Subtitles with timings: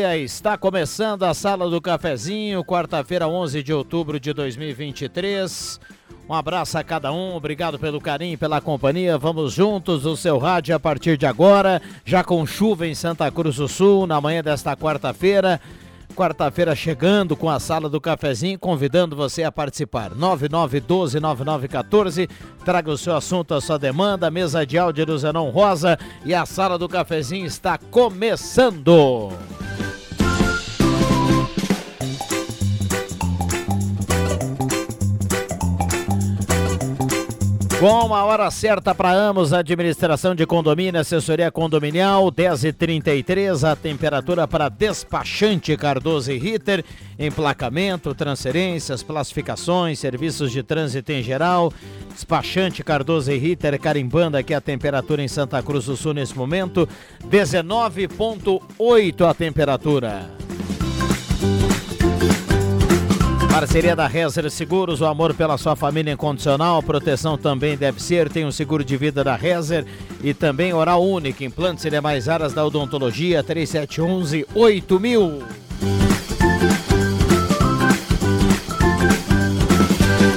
[0.00, 5.78] Dia, está começando a Sala do Cafezinho, quarta-feira, 11 de outubro de 2023.
[6.26, 9.18] Um abraço a cada um, obrigado pelo carinho, pela companhia.
[9.18, 13.56] Vamos juntos, o seu rádio a partir de agora, já com chuva em Santa Cruz
[13.56, 15.60] do Sul, na manhã desta quarta-feira.
[16.16, 20.12] Quarta-feira chegando com a sala do cafezinho, convidando você a participar.
[20.14, 22.26] 99129914.
[22.64, 24.30] Traga o seu assunto, a sua demanda.
[24.30, 29.30] Mesa de áudio do Zenon Rosa e a sala do cafezinho está começando.
[37.80, 44.68] Com a hora certa para Amos, administração de condomínio, assessoria condominial, 10h33, a temperatura para
[44.68, 46.84] despachante Cardoso e Ritter,
[47.18, 51.72] emplacamento, transferências, classificações, serviços de trânsito em geral.
[52.12, 56.86] Despachante Cardoso e Ritter, carimbando aqui a temperatura em Santa Cruz do Sul nesse momento,
[57.30, 60.28] 19,8 a temperatura.
[63.50, 68.46] Parceria da Rezer Seguros, o amor pela sua família incondicional, proteção também deve ser, tem
[68.46, 69.84] um seguro de vida da Rezer
[70.22, 75.42] e também Oral Único, implantes e demais áreas da odontologia, 3711 8000.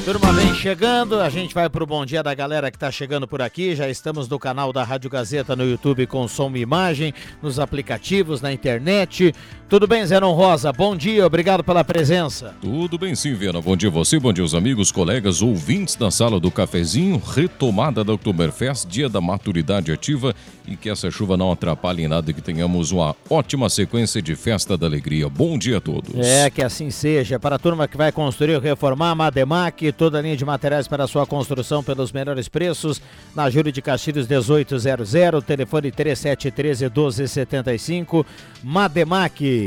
[0.03, 3.41] Turma vem chegando, a gente vai pro bom dia da galera que tá chegando por
[3.41, 3.73] aqui.
[3.73, 8.41] Já estamos no canal da Rádio Gazeta no YouTube com som e imagem, nos aplicativos,
[8.41, 9.33] na internet.
[9.73, 10.71] Tudo bem, Zenon Rosa?
[10.71, 12.53] Bom dia, obrigado pela presença.
[12.61, 13.59] Tudo bem sim, Viana.
[13.59, 18.03] Bom dia a você, bom dia aos amigos, colegas, ouvintes da sala do cafezinho, retomada
[18.03, 20.35] da Oktoberfest, dia da maturidade ativa
[20.67, 24.35] e que essa chuva não atrapalhe em nada e que tenhamos uma ótima sequência de
[24.35, 25.27] festa da alegria.
[25.27, 26.13] Bom dia a todos.
[26.15, 27.39] É, que assim seja.
[27.39, 31.07] Para a turma que vai construir ou reformar, Mademac, toda a linha de materiais para
[31.07, 33.01] sua construção pelos melhores preços,
[33.35, 35.11] na Júlio de Castilhos 1800,
[35.43, 38.23] telefone 3713 1275,
[38.63, 39.62] Mademac.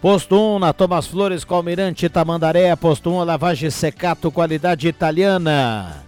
[0.00, 2.74] Posto 1 na Thomas Flores com Almirante Tamandaré.
[2.74, 6.02] Posto 1 lavagem secato, qualidade italiana.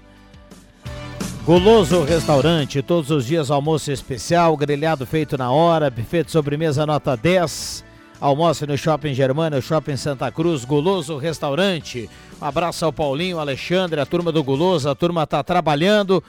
[1.45, 7.15] Goloso Restaurante, todos os dias almoço especial, grelhado feito na hora, buffet de sobremesa nota
[7.17, 7.85] 10.
[8.19, 12.09] Almoço no Shopping Germano, Shopping Santa Cruz, Goloso Restaurante.
[12.41, 16.25] Um abraço ao Paulinho, Alexandre, a turma do Goloso, a turma está trabalhando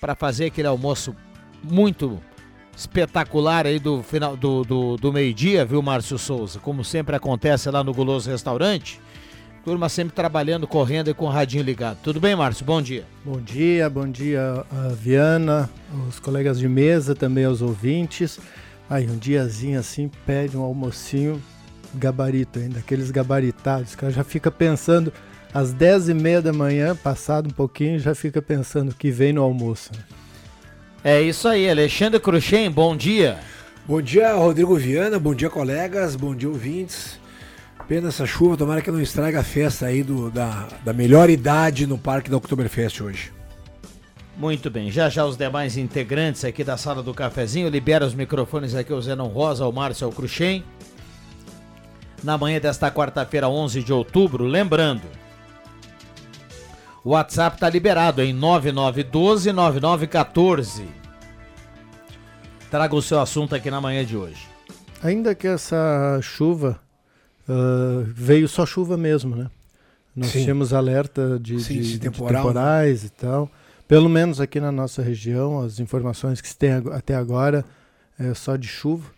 [0.00, 1.16] para fazer aquele almoço
[1.62, 2.20] muito
[2.76, 6.58] espetacular aí do final do, do, do meio-dia, viu, Márcio Souza?
[6.58, 9.00] Como sempre acontece lá no Guloso Restaurante.
[9.64, 11.98] Turma sempre trabalhando, correndo e com o radinho ligado.
[12.02, 12.64] Tudo bem, Márcio?
[12.64, 13.04] Bom dia.
[13.22, 15.68] Bom dia, bom dia, a Viana,
[16.08, 18.40] os colegas de mesa, também aos ouvintes.
[18.88, 21.40] Aí, um diazinho assim, pede um almocinho
[21.94, 25.12] gabarito ainda, aqueles gabaritados, que já fica pensando
[25.52, 29.42] às 10 e meia da manhã, passado um pouquinho, já fica pensando que vem no
[29.42, 29.90] almoço.
[29.92, 30.19] Né?
[31.02, 33.38] É isso aí, Alexandre Cruxem, bom dia.
[33.86, 37.18] Bom dia, Rodrigo Viana, bom dia, colegas, bom dia, ouvintes.
[37.88, 41.86] Pena essa chuva, tomara que não estraga a festa aí do, da, da melhor idade
[41.86, 43.32] no Parque da Oktoberfest hoje.
[44.36, 48.74] Muito bem, já já os demais integrantes aqui da sala do cafezinho, libera os microfones
[48.74, 50.62] aqui o Zenon Rosa, o Márcio o Cruxem.
[52.22, 55.08] Na manhã desta quarta-feira, 11 de outubro, lembrando,
[57.04, 60.84] o WhatsApp está liberado em 9912-9914.
[62.70, 64.46] Traga o seu assunto aqui na manhã de hoje.
[65.02, 66.78] Ainda que essa chuva
[67.48, 69.50] uh, veio só chuva mesmo, né?
[70.14, 70.42] Nós Sim.
[70.42, 72.10] tínhamos alerta de, Sim, de- de né?
[72.10, 73.50] temporais e tal.
[73.88, 77.64] Pelo menos aqui na nossa região, as informações que se tem até agora
[78.18, 79.08] é só de chuva.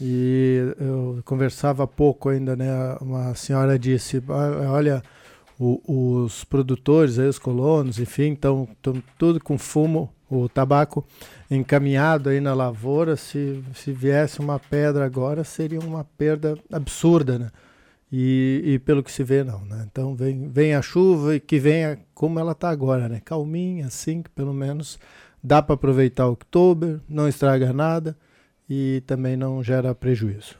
[0.00, 2.68] E eu conversava há pouco ainda, né?
[3.00, 5.02] Uma senhora disse, "Ah, olha,
[5.60, 8.66] o- os produtores, aí, os colonos, enfim, estão
[9.18, 11.04] tudo com fumo, o tabaco
[11.50, 13.16] encaminhado aí na lavoura.
[13.16, 17.50] Se, se viesse uma pedra agora, seria uma perda absurda, né?
[18.12, 19.86] E, e pelo que se vê, não, né?
[19.90, 23.20] Então vem, vem a chuva e que venha como ela está agora, né?
[23.24, 24.98] Calminha, assim, que pelo menos
[25.42, 28.16] dá para aproveitar outubro, não estraga nada
[28.68, 30.56] e também não gera prejuízo.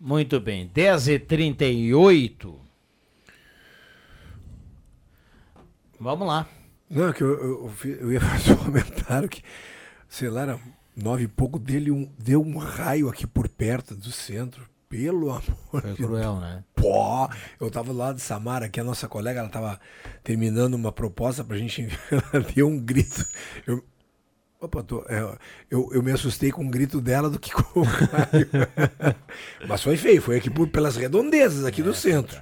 [0.00, 2.54] Muito bem, 10h38.
[6.00, 6.48] Vamos lá.
[6.88, 9.42] Não, é que eu, eu, eu ia fazer um comentário que,
[10.08, 10.60] sei lá, era
[10.96, 14.66] nove e pouco dele, um, deu um raio aqui por perto do centro.
[14.88, 16.64] Pelo amor Foi de cruel, né?
[16.74, 17.28] Pô,
[17.60, 19.78] eu tava lá de Samara, que a nossa colega, ela tava
[20.24, 22.00] terminando uma proposta pra gente enviar,
[22.32, 23.24] ela deu um grito.
[23.64, 23.84] Eu,
[24.60, 25.36] opa, tô, é,
[25.70, 28.48] eu, eu me assustei com o grito dela do que com o raio.
[29.66, 32.40] Mas foi feio, foi aqui por, pelas redondezas aqui do centro.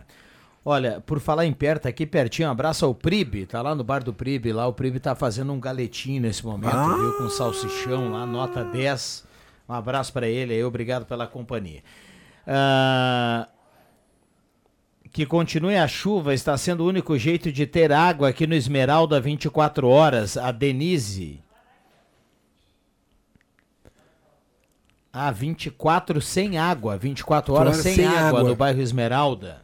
[0.64, 4.02] Olha, por falar em perto, aqui pertinho, um abraço ao Pribe, tá lá no bar
[4.04, 6.94] do Pribe, lá o Pribe tá fazendo um galetinho nesse momento, Ah!
[6.94, 9.26] viu, com salsichão lá, nota 10.
[9.68, 11.82] Um abraço pra ele aí, obrigado pela companhia.
[12.46, 13.48] Ah,
[15.10, 19.20] que continue a chuva, está sendo o único jeito de ter água aqui no Esmeralda
[19.20, 20.36] 24 horas.
[20.36, 21.40] A Denise.
[25.12, 28.50] Ah, 24 sem água, 24 horas Horas sem, sem água, água.
[28.50, 29.62] no bairro Esmeralda.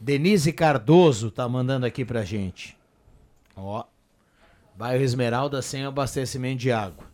[0.00, 2.76] Denise Cardoso tá mandando aqui pra gente.
[3.56, 3.84] Ó.
[4.76, 7.04] Bairro Esmeralda sem abastecimento de água.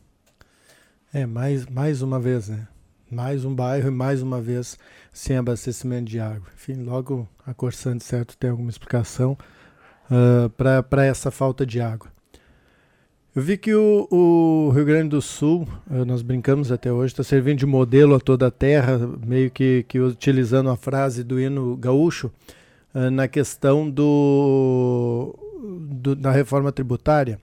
[1.15, 2.67] É, mais, mais uma vez, né?
[3.11, 4.79] Mais um bairro e mais uma vez
[5.13, 6.49] sem abastecimento de água.
[6.55, 9.37] Enfim, logo a Corsã, de certo, tem alguma explicação
[10.89, 12.12] para essa falta de água.
[13.35, 17.23] Eu vi que o, o Rio Grande do Sul, eh, nós brincamos até hoje, está
[17.25, 21.75] servindo de modelo a toda a terra, meio que, que utilizando a frase do hino
[21.77, 22.31] gaúcho,
[22.95, 25.35] eh, na questão do,
[25.91, 27.41] do- da reforma tributária.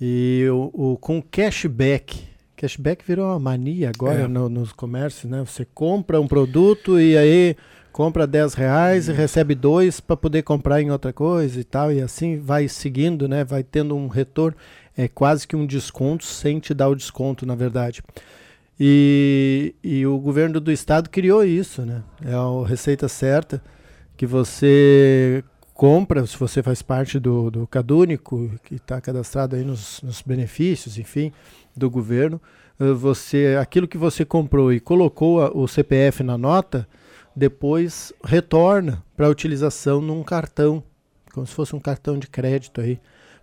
[0.00, 2.22] E o, o- com cashback,
[2.56, 4.28] cashback virou uma mania agora É.
[4.28, 5.42] no- nos comércios, né?
[5.44, 7.56] Você compra um produto e aí
[7.90, 12.00] compra 10 reais e recebe dois para poder comprar em outra coisa e tal, e
[12.00, 13.42] assim vai seguindo, né?
[13.44, 14.56] Vai tendo um retorno,
[15.04, 18.02] é quase que um desconto sem te dar o desconto, na verdade.
[18.78, 22.02] E, e o governo do estado criou isso, né?
[22.24, 23.62] É a receita certa
[24.16, 25.42] que você
[25.74, 30.98] compra, se você faz parte do, do Cadúnico, que está cadastrado aí nos, nos benefícios,
[30.98, 31.32] enfim,
[31.74, 32.40] do governo,
[32.78, 36.86] eh, você aquilo que você comprou e colocou a- o CPF na nota,
[37.34, 40.82] depois retorna para utilização num cartão,
[41.32, 43.00] como se fosse um cartão de crédito aí,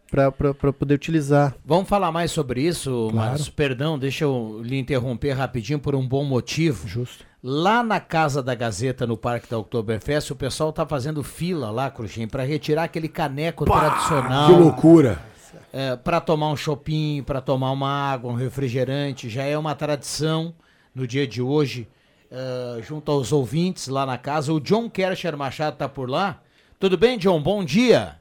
[0.09, 1.53] para poder utilizar.
[1.65, 3.29] Vamos falar mais sobre isso, Claro.
[3.31, 3.51] Márcio?
[3.53, 6.87] Perdão, deixa eu lhe interromper rapidinho por um bom motivo.
[6.87, 7.25] Justo.
[7.43, 11.89] Lá na Casa da Gazeta, no Parque da Oktoberfest, o pessoal tá fazendo fila lá,
[11.91, 14.51] Cruxem, para retirar aquele caneco Que tradicional.
[14.51, 15.19] loucura.
[15.71, 19.29] É, para tomar um chopinho, para tomar uma água, um refrigerante.
[19.29, 20.53] Já é uma tradição
[20.95, 21.87] no dia de hoje,
[22.31, 24.51] é, junto aos ouvintes lá na casa.
[24.51, 26.41] O John Kersher Machado tá por lá.
[26.79, 27.39] Tudo bem, John?
[27.41, 28.15] Bom dia.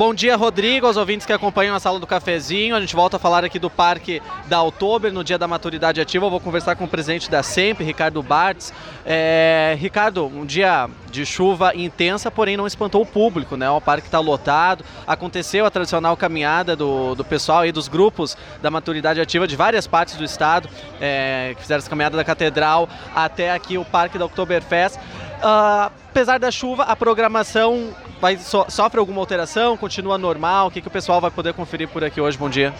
[0.00, 2.74] Bom dia, Rodrigo, aos ouvintes que acompanham a sala do cafezinho.
[2.74, 6.24] A gente volta a falar aqui do Parque da Oktober no dia da maturidade ativa.
[6.24, 8.72] Eu vou conversar com o presidente da SEMP, Ricardo Bartz.
[9.04, 13.68] É, Ricardo, um dia de chuva intensa, porém não espantou o público, né?
[13.68, 14.84] O parque está lotado.
[15.06, 19.86] Aconteceu a tradicional caminhada do, do pessoal e dos grupos da maturidade ativa de várias
[19.86, 20.66] partes do estado,
[20.98, 24.98] é, que fizeram essa caminhada da Catedral até aqui o Parque da Oktoberfest.
[25.42, 29.76] Ah, apesar da chuva, a programação vai, so- sofre alguma alteração?
[29.76, 30.68] Continua normal?
[30.68, 32.36] O que, que o pessoal vai poder conferir por aqui hoje?
[32.36, 32.72] Bom dia.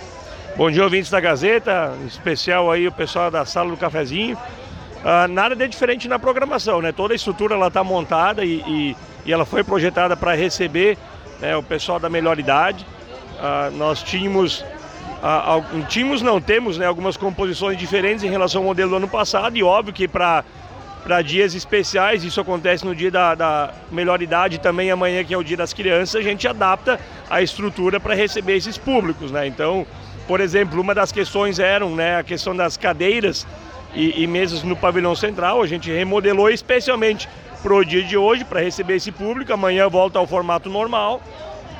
[0.57, 4.37] Bom dia, ouvintes da Gazeta, em especial aí o pessoal da sala do cafezinho.
[5.05, 6.93] Ah, nada de diferente na programação, né?
[6.93, 10.99] Toda a estrutura ela está montada e, e- e ela foi projetada para receber
[11.41, 12.85] né, o pessoal da melhor idade.
[13.41, 14.63] Ah, nós tínhamos,
[15.23, 19.57] ah, tínhamos não temos, né, algumas composições diferentes em relação ao modelo do ano passado
[19.57, 20.45] e óbvio que para
[21.03, 25.39] para dias especiais, isso acontece no dia da, da melhor idade também amanhã que é
[25.39, 29.47] o dia das crianças, a gente adapta a estrutura para receber esses públicos, né?
[29.47, 29.87] Então,
[30.27, 33.47] por exemplo, uma das questões eram, né, a questão das cadeiras
[33.95, 37.29] e, e mesas no pavilhão central, a gente remodelou especialmente
[37.63, 39.53] para o dia de hoje para receber esse público.
[39.53, 41.21] Amanhã volta ao formato normal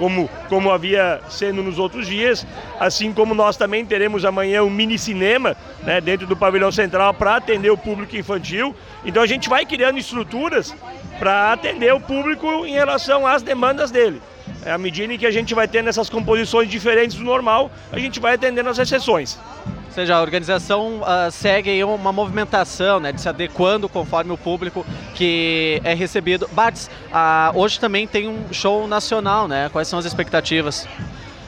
[0.01, 2.47] como, como havia sendo nos outros dias,
[2.81, 7.37] assim como nós também teremos amanhã um mini cinema né, dentro do pavilhão central para
[7.37, 8.75] atender o público infantil.
[9.05, 10.75] Então a gente vai criando estruturas
[11.19, 14.23] para atender o público em relação às demandas dele.
[14.65, 18.21] À medida em que a gente vai tendo essas composições diferentes do normal, a gente
[18.21, 19.39] vai atendendo as exceções.
[19.87, 24.87] Ou seja, a organização uh, segue uma movimentação, né, de se adequando conforme o público
[25.15, 26.49] que é recebido.
[26.53, 29.69] Bartz, uh, hoje também tem um show nacional, né?
[29.73, 30.87] Quais são as expectativas?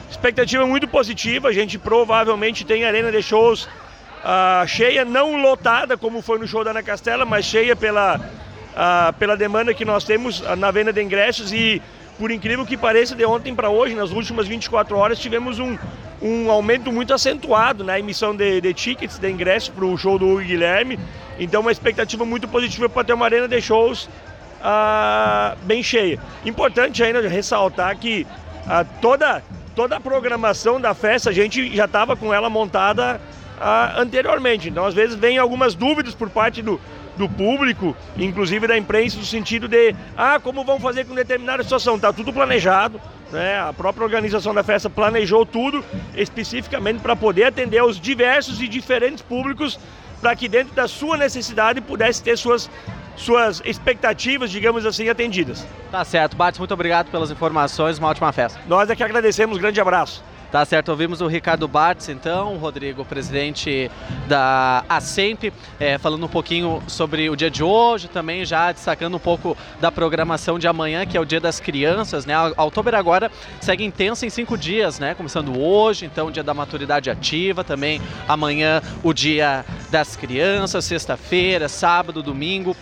[0.09, 6.21] Expectativa muito positiva, a gente provavelmente tem arena de shows uh, cheia, não lotada como
[6.21, 8.19] foi no show da Ana Castela, mas cheia pela,
[9.17, 11.81] pela demanda que nós temos na venda de ingressos e
[12.17, 15.77] por incrível que pareça, de ontem para hoje, nas últimas 24 horas, tivemos um,
[16.21, 20.37] um aumento muito acentuado na emissão de, de tickets, de ingressos para o show do
[20.37, 20.99] Guilherme.
[21.39, 24.09] Então, uma expectativa muito positiva para ter uma arena de shows
[24.61, 26.19] ah, bem cheia.
[26.45, 28.25] Importante ainda ressaltar que
[28.67, 29.43] ah, toda,
[29.75, 33.19] toda a programação da festa a gente já estava com ela montada
[33.59, 34.69] ah, anteriormente.
[34.69, 36.79] Então, às vezes, vem algumas dúvidas por parte do,
[37.17, 41.95] do público, inclusive da imprensa, no sentido de, ah, como vão fazer com determinada situação?
[41.95, 42.99] Está tudo planejado,
[43.31, 43.59] né?
[43.59, 45.83] A própria organização da festa planejou tudo
[46.15, 49.79] especificamente para poder atender aos diversos e diferentes públicos,
[50.21, 52.69] para que dentro da sua necessidade pudesse ter suas
[53.15, 55.65] suas expectativas, digamos assim, atendidas.
[55.91, 56.35] Tá certo.
[56.35, 57.99] Bates, muito obrigado pelas informações.
[57.99, 58.59] Uma ótima festa.
[58.67, 59.59] Nós é que agradecemos.
[59.59, 60.23] Grande abraço.
[60.53, 63.89] Tá certo, ouvimos o Ricardo Bartz, então, Rodrigo, presidente
[64.27, 69.19] da ASEMP, é, falando um pouquinho sobre o dia de hoje, também já destacando um
[69.19, 72.35] pouco da programação de amanhã, que é o Dia das Crianças, né?
[72.35, 75.15] A Outubro agora segue intensa em cinco dias, né?
[75.15, 82.21] Começando hoje, então, dia da maturidade ativa, também amanhã o Dia das Crianças, sexta-feira, sábado,
[82.21, 82.77] domingo,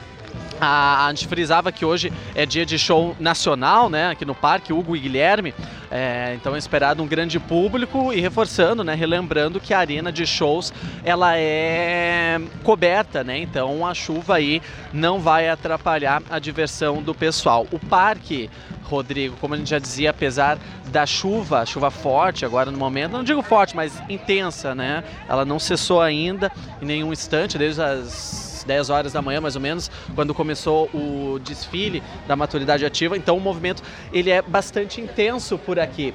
[0.61, 4.11] a, gente frisava que hoje é dia de show nacional, né?
[4.11, 5.55] Aqui no parque, Hugo e Guilherme.
[5.89, 8.93] É, então é esperado um grande público e reforçando, né?
[8.93, 10.71] Relembrando que a arena de shows
[11.03, 13.39] ela é coberta, né?
[13.39, 14.61] Então a chuva aí
[14.93, 17.65] não vai atrapalhar a diversão do pessoal.
[17.71, 18.47] O parque
[18.83, 20.59] Rodrigo, como a gente já dizia, apesar
[20.91, 25.03] da chuva, chuva forte agora no momento, não digo forte, mas intensa, né?
[25.27, 26.51] Ela não cessou ainda
[26.81, 31.39] em nenhum instante, desde as 10 horas da manhã mais ou menos, quando começou o
[31.39, 33.17] desfile da maturidade ativa.
[33.17, 36.13] Então o movimento ele é bastante intenso por aqui.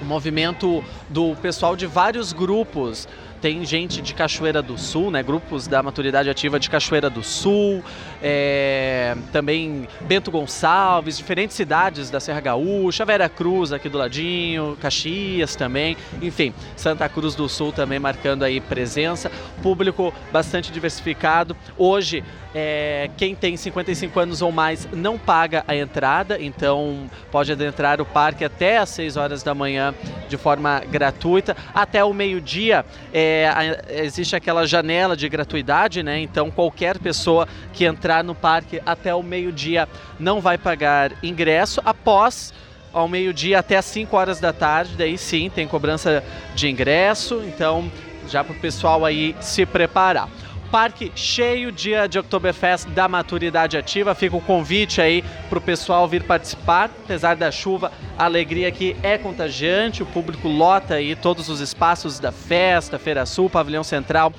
[0.00, 3.06] O movimento do pessoal de vários grupos
[3.42, 5.20] tem gente de Cachoeira do Sul, né?
[5.20, 7.82] Grupos da maturidade ativa de Cachoeira do Sul,
[8.22, 15.56] é, também Bento Gonçalves, diferentes cidades da Serra Gaúcha, Vera Cruz aqui do ladinho, Caxias
[15.56, 19.28] também, enfim, Santa Cruz do Sul também marcando aí presença,
[19.60, 21.56] público bastante diversificado.
[21.76, 22.22] Hoje,
[22.54, 28.04] é, quem tem 55 anos ou mais não paga a entrada, então pode adentrar o
[28.04, 29.92] parque até às 6 horas da manhã
[30.28, 32.84] de forma gratuita, até o meio-dia.
[33.12, 36.18] É, é, existe aquela janela de gratuidade, né?
[36.20, 41.80] Então qualquer pessoa que entrar no parque até o meio-dia não vai pagar ingresso.
[41.84, 42.52] Após
[42.92, 46.22] ao meio-dia até as 5 horas da tarde, daí sim tem cobrança
[46.54, 47.42] de ingresso.
[47.46, 47.90] Então
[48.28, 50.28] já para o pessoal aí se preparar
[50.72, 54.14] parque cheio, dia de Oktoberfest da maturidade ativa.
[54.14, 56.90] Fica o convite aí para o pessoal vir participar.
[57.04, 60.02] Apesar da chuva, a alegria aqui é contagiante.
[60.02, 64.32] O público lota aí todos os espaços da festa, Feira Sul, Pavilhão Central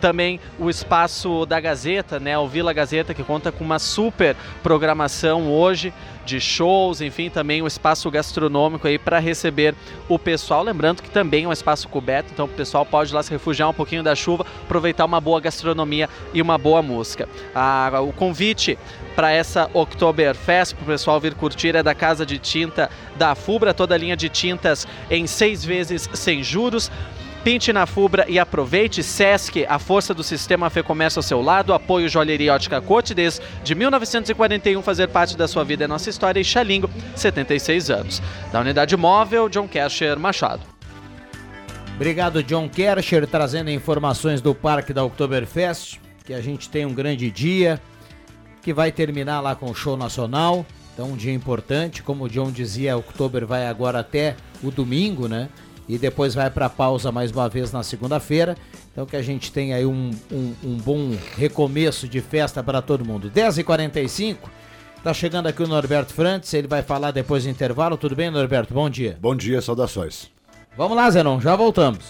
[0.00, 5.50] também o espaço da Gazeta, né, o Vila Gazeta, que conta com uma super programação
[5.50, 5.92] hoje
[6.24, 9.74] de shows, enfim, também um espaço gastronômico aí para receber
[10.08, 10.62] o pessoal.
[10.62, 13.74] Lembrando que também é um espaço coberto, então o pessoal pode lá se refugiar um
[13.74, 17.28] pouquinho da chuva, aproveitar uma boa gastronomia e uma boa música.
[17.54, 18.78] Ah, o convite
[19.16, 23.74] para essa Oktoberfest, para o pessoal vir curtir, é da Casa de Tinta da Fubra,
[23.74, 26.90] toda a linha de tintas em seis vezes sem juros.
[27.44, 29.02] Pinte na Fubra e aproveite.
[29.02, 31.72] Sesc, a força do sistema Fê Comércio ao seu lado.
[31.72, 36.38] Apoio Joalheria Ótica Cote desde de 1941 fazer parte da sua vida é nossa história.
[36.38, 38.22] E Xalingo, 76 anos.
[38.52, 40.62] Da unidade móvel, John Kercher Machado.
[41.96, 45.98] Obrigado, John Kercher, trazendo informações do Parque da Oktoberfest.
[46.24, 47.80] Que a gente tem um grande dia,
[48.60, 50.66] que vai terminar lá com o show nacional.
[50.92, 52.02] Então, um dia importante.
[52.02, 55.48] Como o John dizia, Oktober vai agora até o domingo, né?
[55.90, 58.56] E depois vai para pausa mais uma vez na segunda-feira.
[58.92, 63.04] Então que a gente tenha aí um, um, um bom recomeço de festa para todo
[63.04, 63.30] mundo.
[63.30, 64.36] 10h45,
[65.02, 67.96] tá chegando aqui o Norberto Frantes, ele vai falar depois do intervalo.
[67.96, 68.72] Tudo bem, Norberto?
[68.72, 69.18] Bom dia.
[69.20, 70.30] Bom dia, saudações.
[70.76, 72.04] Vamos lá, Zenon, já voltamos.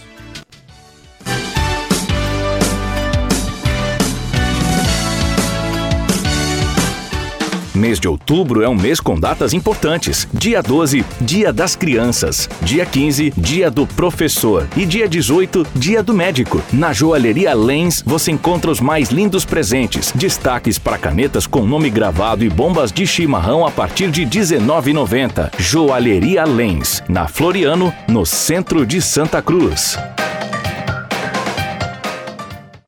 [7.74, 10.26] Mês de outubro é um mês com datas importantes.
[10.32, 12.48] Dia 12, Dia das Crianças.
[12.62, 14.66] Dia 15, Dia do Professor.
[14.76, 16.60] E dia 18, Dia do Médico.
[16.72, 20.12] Na Joalheria Lens você encontra os mais lindos presentes.
[20.14, 25.50] Destaques para canetas com nome gravado e bombas de chimarrão a partir de R$19,90.
[25.58, 29.96] Joalheria Lens, na Floriano, no centro de Santa Cruz.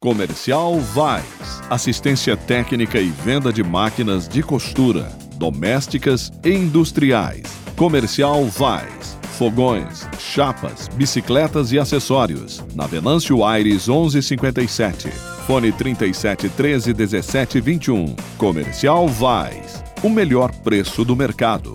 [0.03, 1.63] Comercial Vais.
[1.71, 7.45] Assistência técnica e venda de máquinas de costura, domésticas e industriais.
[7.77, 9.17] Comercial Vais.
[9.39, 12.65] Fogões, chapas, bicicletas e acessórios.
[12.75, 15.09] Na Venâncio Aires 1157.
[15.47, 18.17] Fone 37 13 17 21.
[18.37, 19.85] Comercial Vais.
[20.03, 21.75] O melhor preço do mercado.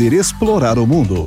[0.00, 1.26] poder explorar o mundo.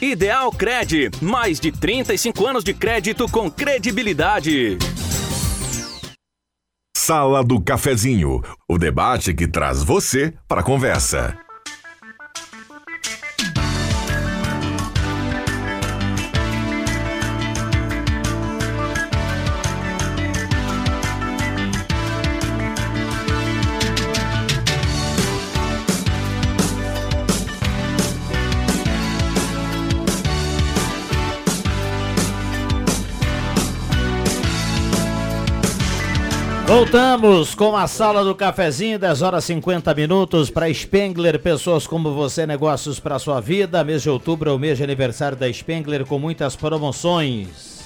[0.00, 4.78] Ideal Cred, mais de 35 anos de crédito com credibilidade.
[6.96, 11.43] Sala do Cafezinho, o debate que traz você para a conversa.
[36.94, 42.46] Voltamos com a sala do cafezinho, 10 horas 50 minutos para Spengler, pessoas como você,
[42.46, 43.82] negócios para sua vida.
[43.82, 47.82] Mês de outubro é o mês de aniversário da Spengler com muitas promoções.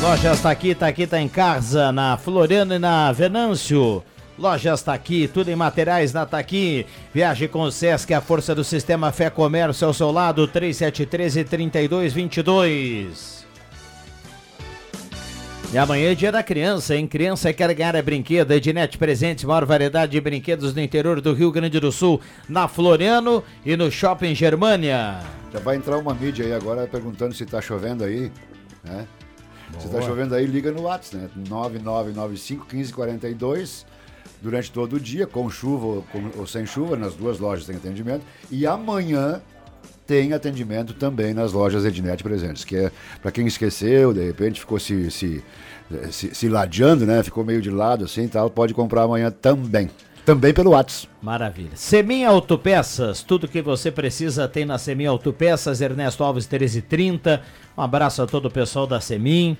[0.00, 4.04] Loja está aqui, está aqui, está em casa, na Floriano e na Venâncio.
[4.38, 6.86] Lojas está aqui, tudo em materiais na Taqui.
[7.12, 13.35] Viaje com o Sesc, a força do sistema Fé Comércio ao seu lado, 3713 3222.
[15.72, 17.06] E amanhã é dia da criança, hein?
[17.08, 18.52] Criança quer ganhar é brinquedo.
[18.52, 23.42] Ednet Presentes, maior variedade de brinquedos no interior do Rio Grande do Sul, na Floriano
[23.64, 25.20] e no Shopping Germania.
[25.52, 28.30] Já vai entrar uma mídia aí agora perguntando se tá chovendo aí,
[28.84, 29.06] né?
[29.70, 29.80] Boa.
[29.80, 31.44] Se tá chovendo aí, liga no WhatsApp, né?
[31.48, 33.84] 9995 1542
[34.40, 37.76] durante todo o dia, com chuva ou, com, ou sem chuva, nas duas lojas tem
[37.76, 38.24] atendimento.
[38.50, 39.42] E amanhã
[40.06, 44.78] tem atendimento também nas lojas Ednet presentes, que é para quem esqueceu, de repente ficou
[44.78, 45.42] se, se,
[46.10, 47.22] se, se ladeando, né?
[47.22, 49.90] Ficou meio de lado assim tal, pode comprar amanhã também.
[50.24, 51.12] também pelo WhatsApp.
[51.20, 51.72] Maravilha.
[51.74, 57.42] Semin Autopeças, tudo que você precisa tem na Semin Autopeças, Ernesto Alves 1330.
[57.76, 59.56] Um abraço a todo o pessoal da Semin.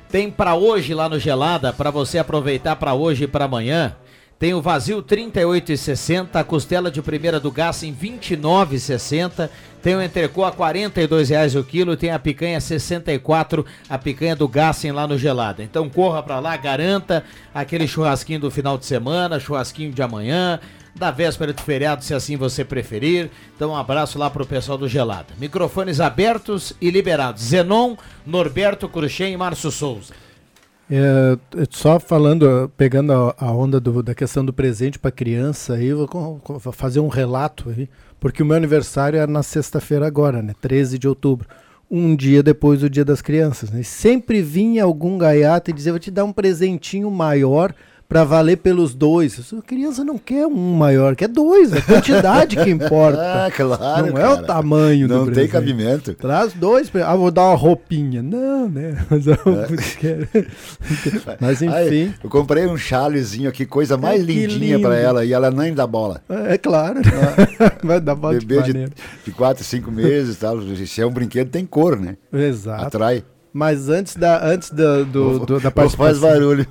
[0.10, 3.94] Tem para hoje lá no Gelada, para você aproveitar para hoje e para amanhã.
[4.40, 9.50] Tem o vazio 38,60, a costela de primeira do gás em 29,60,
[9.82, 14.48] tem o entrecô a 42 reais o quilo, tem a picanha 64, a picanha do
[14.48, 15.64] Gassen lá no Gelada.
[15.64, 20.60] Então corra para lá, garanta aquele churrasquinho do final de semana, churrasquinho de amanhã,
[20.98, 23.30] da véspera de feriado, se assim você preferir.
[23.56, 25.28] Então, um abraço lá pro pessoal do Gelada.
[25.40, 27.44] Microfones abertos e liberados.
[27.44, 30.14] Zenon, Norberto Cruxem e Márcio Souza.
[30.90, 31.38] É,
[31.70, 36.72] só falando, pegando a, onda do, da questão do presente para criança, aí vou, vou,
[36.72, 37.90] fazer um relato aí,
[38.22, 41.46] porque o meu aniversário é na sexta-feira agora, né, 13 de outubro,
[41.92, 43.70] um dia depois do Dia das Crianças.
[43.70, 47.74] Né, sempre vinha algum gaiato e dizia: vou te dar um presentinho maior
[48.10, 49.54] para valer pelos dois.
[49.58, 51.74] A criança não quer um maior, quer dois.
[51.74, 53.20] É a quantidade que importa.
[53.46, 54.06] Ah, claro.
[54.08, 54.26] Não cara.
[54.28, 55.52] é o tamanho Não do tem presente.
[55.52, 56.14] cabimento.
[56.14, 56.90] Traz dois.
[57.06, 58.24] Ah, vou dar uma roupinha.
[58.24, 58.98] Não, né?
[59.12, 59.36] Mas, eu
[60.00, 60.28] quero-
[61.42, 61.74] Mas enfim.
[61.74, 65.02] Ai, eu comprei um chalezinho aqui, coisa mais Ai, que lindinha pra lindo.
[65.02, 66.22] ela, e ela nem dá bola.
[66.30, 67.02] É claro.
[67.84, 68.92] Vai dar bola de Bebê de, panela.
[69.26, 70.58] de 4, 5 meses e tal.
[70.62, 72.16] Se é um brinquedo, tem cor, né?
[72.32, 72.86] Exato.
[72.88, 73.24] Atrai.
[73.54, 76.30] Mas antes da, antes da, do, do- da Ou faz participação.
[76.30, 76.66] barulho.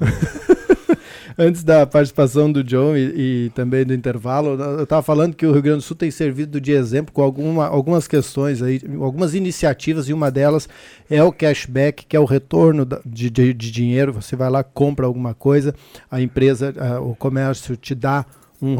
[1.39, 5.53] Antes da participação do John e, e também do intervalo, eu estava falando que o
[5.53, 10.09] Rio Grande do Sul tem servido de exemplo com alguma, algumas questões aí, algumas iniciativas,
[10.09, 10.69] e uma delas
[11.11, 14.13] é o cashback, que é o retorno de, de, de dinheiro.
[14.15, 15.75] Você vai lá, compra alguma coisa,
[16.11, 18.25] a empresa, ah, o comércio te dá
[18.61, 18.77] um,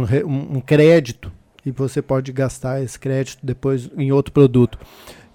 [0.57, 1.31] um- crédito
[1.65, 4.79] e você pode gastar esse crédito depois em outro produto.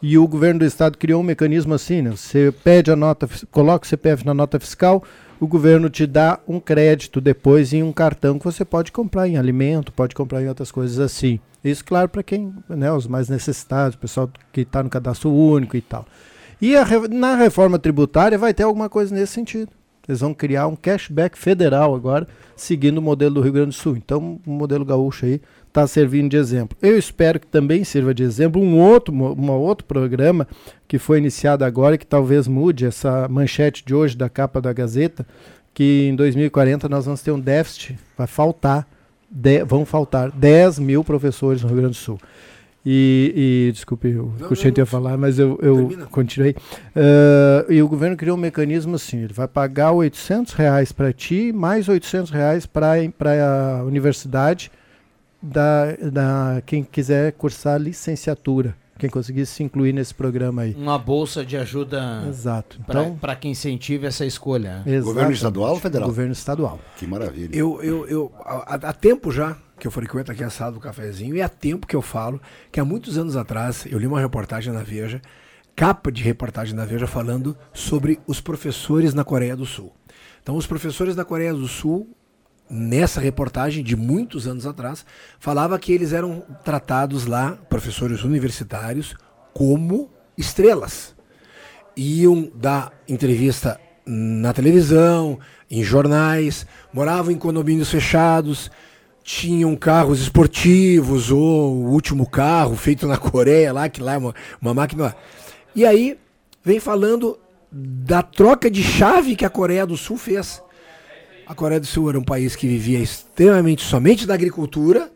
[0.02, 2.10] E o governo do estado criou um mecanismo assim, né?
[2.10, 5.04] Você pede a nota, coloca o CPF na nota fiscal,
[5.42, 9.38] o governo te dá um crédito depois em um cartão que você pode comprar em
[9.38, 11.40] alimento, pode comprar em outras coisas assim.
[11.64, 15.76] Isso, claro, para quem, né, os mais necessitados, o pessoal que está no cadastro único
[15.76, 16.06] e tal.
[16.62, 19.72] E a na reforma tributária vai ter alguma coisa nesse sentido.
[20.08, 23.98] Eles vão criar um cashback federal agora, seguindo o modelo do Rio Grande do Sul.
[23.98, 25.42] Então, o modelo gaúcho aí
[25.72, 26.78] está servindo de exemplo.
[26.82, 30.46] Eu espero que também sirva de exemplo um outro, um outro programa
[30.88, 34.74] que foi iniciado agora e que talvez mude essa manchete de hoje da capa da
[34.74, 35.26] Gazeta,
[35.74, 38.86] que em 2040 nós vamos ter um déficit, vai faltar,
[39.30, 42.20] de- vão faltar 10 mil professores no Rio Grande do Sul.
[42.86, 44.48] E, e desculpe, eu não,
[44.80, 46.56] ia falar, mas eu, eu continuei.
[46.96, 51.54] Ah, e o governo criou um mecanismo assim: ele vai pagar 800 reais para ti,
[51.54, 52.96] mais 800 reais para
[53.80, 54.72] a universidade,
[55.42, 60.76] da, da quem quiser cursar licenciatura, quem conseguir se incluir nesse programa aí.
[60.76, 62.78] Uma bolsa de ajuda Exato.
[62.80, 64.84] Então- para que incentive essa escolha.
[64.86, 65.34] Exatamente.
[65.34, 66.08] estadual ou federal?
[66.08, 66.80] Governo estadual.
[66.98, 67.56] Que maravilha.
[67.56, 71.36] Eu, eu, eu, há, há tempo já que eu frequento aqui a sala do cafezinho
[71.36, 72.40] e há tempo que eu falo
[72.72, 75.20] que há muitos anos atrás eu li uma reportagem na Veja,
[75.76, 79.92] capa de reportagem na Veja falando sobre os professores na Coreia do Sul.
[80.44, 82.08] Então, os professores da Coreia do Sul,
[82.72, 85.06] nessa reportagem de muitos anos atrás,
[85.40, 89.16] falava que eles eram tratados lá, professores universitários,
[89.54, 91.14] como estrelas
[91.96, 98.72] iam dar entrevista na televisão, em jornais, moravam em condomínios fechados,
[99.24, 104.34] tinham carros esportivos ou o último carro feito na Coreia lá, que lá é uma,
[104.62, 105.16] uma máquina.
[105.76, 106.18] E aí
[106.64, 107.38] vem falando
[107.72, 110.62] da troca de chave que a Coreia do Sul fez.
[111.52, 115.12] A Coreia do Sul era um país que vivia extremamente somente da agricultura,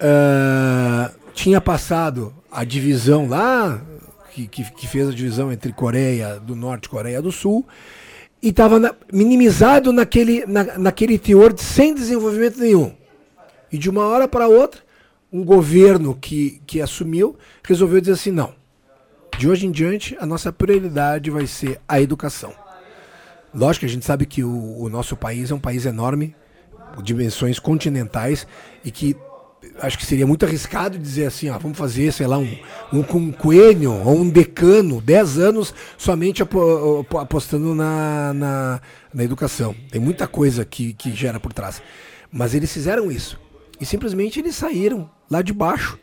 [0.00, 3.82] ah, tinha passado a divisão lá,
[4.30, 7.66] que, que, que fez a divisão entre Coreia do Norte e Coreia do Sul,
[8.40, 12.94] e estava minimizado naquele, na, naquele teor de sem desenvolvimento nenhum.
[13.72, 14.80] E de uma hora para outra,
[15.32, 18.54] um governo que, que assumiu resolveu dizer assim: não,
[19.36, 22.54] de hoje em diante a nossa prioridade vai ser a educação.
[23.56, 26.36] Lógico que a gente sabe que o, o nosso país é um país enorme,
[27.02, 28.46] dimensões continentais,
[28.84, 29.16] e que
[29.80, 32.54] acho que seria muito arriscado dizer assim, ó, vamos fazer, sei lá, um,
[32.92, 38.80] um quinquênio ou um decano, 10 anos somente apo, apostando na, na,
[39.12, 39.74] na, educação.
[39.90, 41.82] Tem muita coisa que, que gera por trás.
[42.30, 43.40] Mas eles fizeram isso.
[43.80, 45.98] E simplesmente eles saíram lá de baixo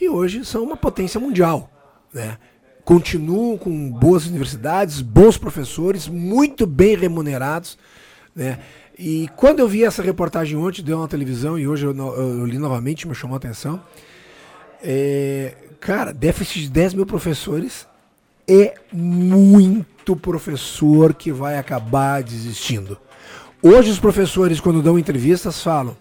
[0.00, 1.70] e hoje são uma potência mundial.
[2.12, 2.36] Né?
[2.88, 7.76] Continuam com boas universidades, bons professores, muito bem remunerados.
[8.34, 8.60] Né?
[8.98, 12.56] E quando eu vi essa reportagem ontem, deu na televisão e hoje eu, eu, li
[12.56, 13.78] novamente, me chamou a atenção.
[14.82, 17.86] É, cara, déficit de 10 mil professores
[18.48, 22.96] é muito professor que vai acabar desistindo.
[23.62, 25.94] Hoje os professores, quando dão entrevistas, falam.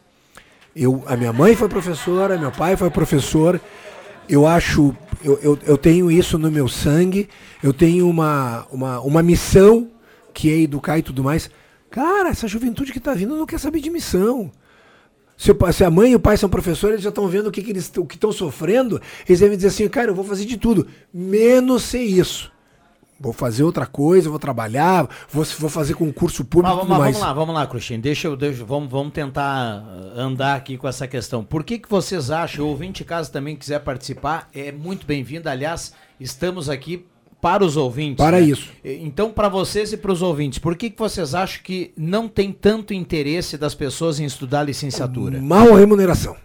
[0.74, 3.60] Eu, a minha mãe foi professora, meu pai foi professor,
[4.30, 7.30] eu acho, eu, eu, eu, tenho isso no meu sangue,
[7.64, 9.90] eu tenho uma, uma, uma missão
[10.34, 11.50] que é educar e tudo mais.
[11.90, 14.52] Cara, essa juventude que está vindo não quer saber de missão.
[15.38, 17.62] Se, se, a mãe e o pai são professores, eles já estão vendo o que,
[17.62, 20.58] que eles o que estão sofrendo, eles devem dizer assim, cara, eu vou fazer de
[20.58, 22.52] tudo, menos ser isso.
[23.20, 27.16] Vou fazer outra coisa, vou trabalhar, vou, vou fazer concurso público mas, mas, mais.
[27.16, 28.02] Vamos lá, vamos lá, Cruxinho.
[28.02, 29.84] Deixa eu, deixa, vamos, vamos tentar
[30.16, 31.44] andar aqui com essa questão.
[31.44, 35.50] Por que, que vocês acham, o ouvinte casa também quiser participar, é muito bem-vindo.
[35.50, 37.06] Aliás, estamos aqui
[37.42, 38.18] para os ouvintes.
[38.18, 38.48] Para né?
[38.48, 38.72] isso.
[38.84, 42.52] Então, para vocês e para os ouvintes, por que, que vocês acham que não tem
[42.52, 45.42] tanto interesse das pessoas em estudar licenciatura?
[45.42, 46.36] Mal remuneração.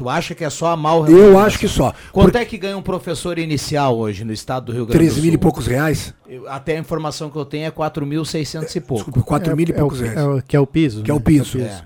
[0.00, 1.92] Tu acha que é só a mal Eu acho que só.
[2.10, 2.40] Quanto Por...
[2.40, 5.20] é que ganha um professor inicial hoje no estado do Rio Grande do Sul?
[5.20, 6.14] 3 mil e poucos reais?
[6.26, 9.04] Eu, até a informação que eu tenho é 4.600 e pouco.
[9.04, 10.38] Desculpa, 4 é, mil e poucos é reais.
[10.38, 11.02] É, que é o piso.
[11.02, 11.22] Que é o né?
[11.22, 11.58] piso.
[11.58, 11.64] É.
[11.64, 11.82] é.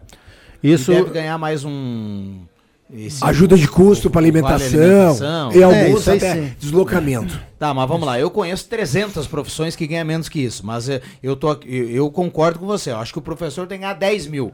[0.62, 0.92] Isso...
[0.92, 2.42] E deve ganhar mais um...
[2.88, 6.52] Esse Ajuda de custo para alimentação, alimentação, e alguns é, até sim.
[6.56, 7.40] deslocamento.
[7.58, 8.20] Tá, mas vamos lá.
[8.20, 12.10] Eu conheço 300 profissões que ganham menos que isso, mas eh, eu, tô, eu, eu
[12.12, 12.92] concordo com você.
[12.92, 14.52] Eu acho que o professor tem que ganhar 10 mil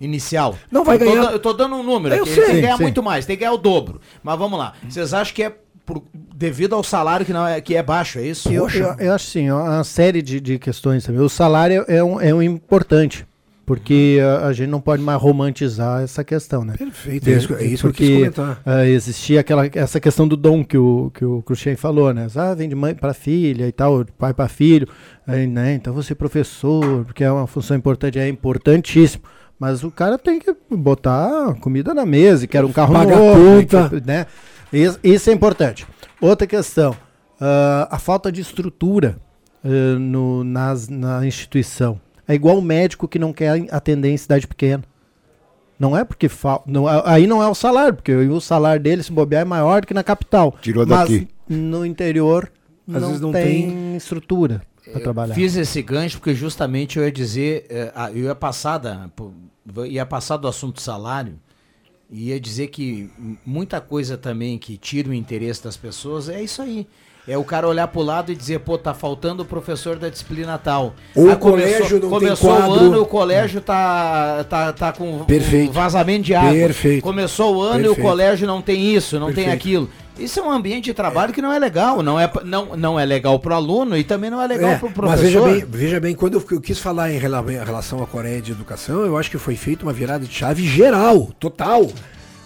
[0.00, 0.56] inicial.
[0.70, 1.26] Não vai eu ganhar.
[1.26, 2.34] Tô, eu tô dando um número eu aqui.
[2.34, 2.82] Sei, tem que ganhar sim.
[2.82, 4.00] muito mais, tem que ganhar o dobro.
[4.22, 4.74] Mas vamos lá.
[4.88, 6.02] Vocês acham que é por,
[6.34, 8.52] devido ao salário que, não é, que é baixo, é isso?
[8.52, 11.22] Eu, eu, eu acho sim, uma série de, de questões também.
[11.22, 13.26] O salário é um, é um importante.
[13.64, 16.74] Porque a, a, gente não pode mais romantizar essa questão, né?
[16.78, 18.62] Perfeito, é isso, é isso porque, que eu quis comentar.
[18.66, 22.28] Uh, existia aquela, essa questão do dom que o, que o Cruxem falou, né?
[22.34, 24.88] Ah, vem de mãe para filha e tal, de pai para filho.
[25.26, 25.74] Aí, né?
[25.74, 29.24] Então você é professor, porque é uma função importante, é importantíssimo.
[29.58, 33.66] Mas o cara tem que botar comida na mesa, e quer um carro Paga novo,
[33.66, 34.02] conta.
[34.06, 34.26] né?
[34.72, 35.86] Isso, isso, é importante.
[36.20, 39.16] Outra questão, uh, a falta de estrutura
[39.64, 42.00] uh, no, nas, na instituição.
[42.26, 44.84] É igual o médico que não quer atender em cidade pequena.
[45.78, 46.60] Não é porque fa...
[46.66, 49.86] não, aí não é o salário, porque o salário dele, se bobear, é maior do
[49.86, 50.54] que na capital.
[50.60, 51.28] Tirou daqui.
[51.48, 52.50] Mas no interior
[52.92, 54.60] Às não, não tem, tem estrutura
[54.92, 55.34] para trabalhar.
[55.34, 59.08] Fiz esse gancho porque justamente eu ia dizer, eh, eu ia passar da,
[59.88, 61.38] ia passar do assunto salário
[62.10, 63.10] ia dizer que
[63.44, 66.86] muita coisa também que tira o interesse das pessoas é isso aí.
[67.28, 70.56] É o cara olhar pro lado e dizer, pô, tá faltando o professor da disciplina
[70.56, 70.94] tal.
[71.14, 72.74] Ou o colégio não começou tem quadro.
[72.74, 75.68] o ano, o colégio tá, tá, tá com Perfeito.
[75.68, 76.52] Um vazamento de água.
[76.52, 77.02] Perfeito.
[77.02, 77.98] Começou o ano Perfeito.
[77.98, 79.46] e o colégio não tem isso, não Perfeito.
[79.46, 79.90] tem aquilo.
[80.18, 82.02] Isso é um ambiente de trabalho que não é legal.
[82.02, 84.76] Não é, não, não é legal para o aluno e também não é legal é,
[84.76, 85.10] para o professor.
[85.10, 88.52] Mas veja bem, veja bem, quando eu, eu quis falar em relação à Coreia de
[88.52, 91.88] Educação, eu acho que foi feita uma virada de chave geral, total.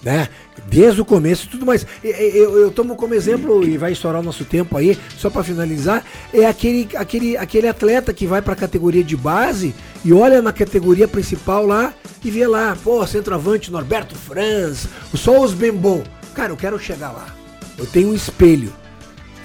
[0.03, 0.29] Né?
[0.67, 1.87] Desde o começo e tudo mais.
[2.03, 6.05] Eu, eu, tomo como exemplo, e vai estourar o nosso tempo aí, só para finalizar,
[6.35, 10.53] é aquele, aquele, aquele atleta que vai para a categoria de base e olha na
[10.53, 16.03] categoria principal lá e vê lá, pô, centroavante Norberto Franz, só os bem bom.
[16.35, 17.27] Cara, eu quero chegar lá.
[17.79, 18.73] Eu tenho um espelho.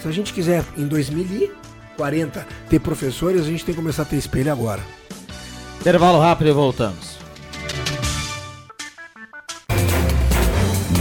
[0.01, 4.15] Se a gente quiser em 2040 ter professores, a gente tem que começar a ter
[4.15, 4.81] espelho agora.
[5.79, 7.16] Intervalo rápido e voltamos.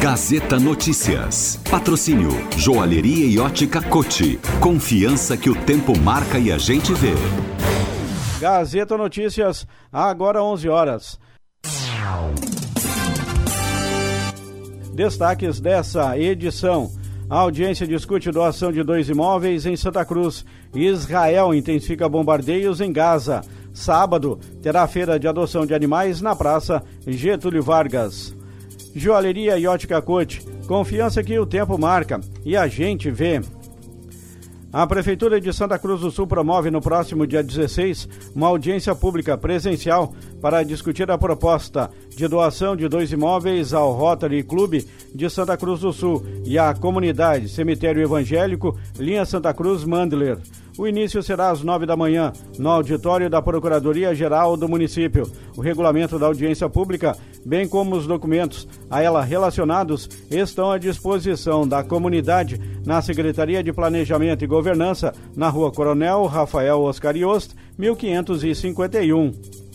[0.08, 1.58] Gazeta Notícias.
[1.68, 4.38] Patrocínio Joalheria e Ótica Cote.
[4.60, 7.12] Confiança que o tempo marca e a gente vê.
[8.38, 11.18] Gazeta Notícias, agora 11 horas.
[14.94, 16.88] Destaques dessa edição.
[17.28, 20.44] A audiência discute doação de dois imóveis em Santa Cruz.
[20.72, 23.40] Israel intensifica bombardeios em Gaza.
[23.74, 28.36] Sábado terá feira de adoção de animais na Praça Getúlio Vargas.
[28.96, 30.02] Joalheria e Ótica.
[30.66, 33.42] Confiança que o tempo marca e a gente vê.
[34.72, 39.36] A Prefeitura de Santa Cruz do Sul promove no próximo dia 16 uma audiência pública
[39.36, 45.56] presencial para discutir a proposta de doação de dois imóveis ao Rotary Clube de Santa
[45.58, 50.38] Cruz do Sul e à comunidade Cemitério Evangélico Linha Santa Cruz Mandler.
[50.78, 55.30] O início será às nove da manhã, no auditório da Procuradoria-Geral do município.
[55.56, 61.66] O regulamento da audiência pública, bem como os documentos a ela relacionados, estão à disposição
[61.66, 69.65] da comunidade na Secretaria de Planejamento e Governança, na Rua Coronel Rafael Oscar Yost, 1551.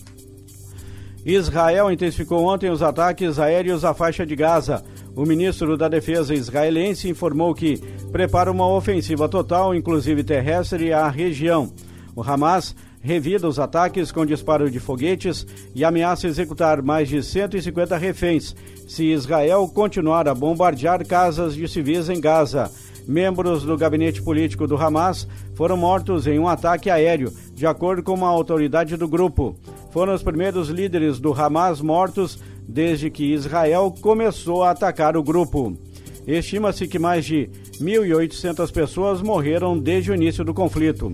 [1.25, 4.83] Israel intensificou ontem os ataques aéreos à faixa de Gaza.
[5.15, 7.77] O ministro da Defesa israelense informou que
[8.11, 11.71] prepara uma ofensiva total, inclusive terrestre, à região.
[12.15, 17.97] O Hamas revida os ataques com disparo de foguetes e ameaça executar mais de 150
[17.97, 18.55] reféns
[18.87, 22.71] se Israel continuar a bombardear casas de civis em Gaza.
[23.07, 28.13] Membros do gabinete político do Hamas foram mortos em um ataque aéreo, de acordo com
[28.13, 29.55] uma autoridade do grupo.
[29.91, 35.77] Foram os primeiros líderes do Hamas mortos desde que Israel começou a atacar o grupo.
[36.25, 37.49] Estima-se que mais de
[37.79, 41.13] 1.800 pessoas morreram desde o início do conflito.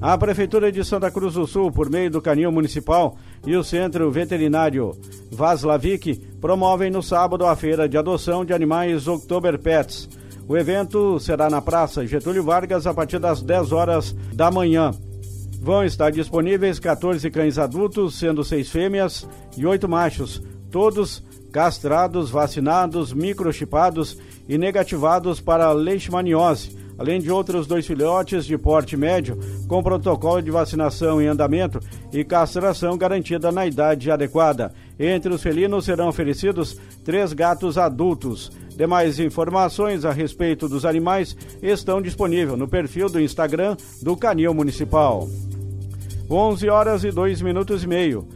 [0.00, 4.10] A Prefeitura de Santa Cruz do Sul, por meio do Canil Municipal e o Centro
[4.10, 4.92] Veterinário
[5.30, 10.08] Vaslavik, promovem no sábado a feira de adoção de animais October Pets.
[10.46, 14.92] O evento será na Praça Getúlio Vargas a partir das 10 horas da manhã.
[15.60, 23.12] Vão estar disponíveis 14 cães adultos, sendo seis fêmeas e oito machos, todos castrados, vacinados,
[23.12, 24.18] microchipados
[24.48, 30.50] e negativados para leishmaniose, além de outros dois filhotes de porte médio com protocolo de
[30.50, 31.80] vacinação em andamento
[32.12, 34.72] e castração garantida na idade adequada.
[34.98, 38.50] Entre os felinos serão oferecidos três gatos adultos.
[38.76, 45.28] Demais informações a respeito dos animais estão disponíveis no perfil do Instagram do Canil Municipal.
[46.30, 48.28] 11 horas e 2 minutos e meio.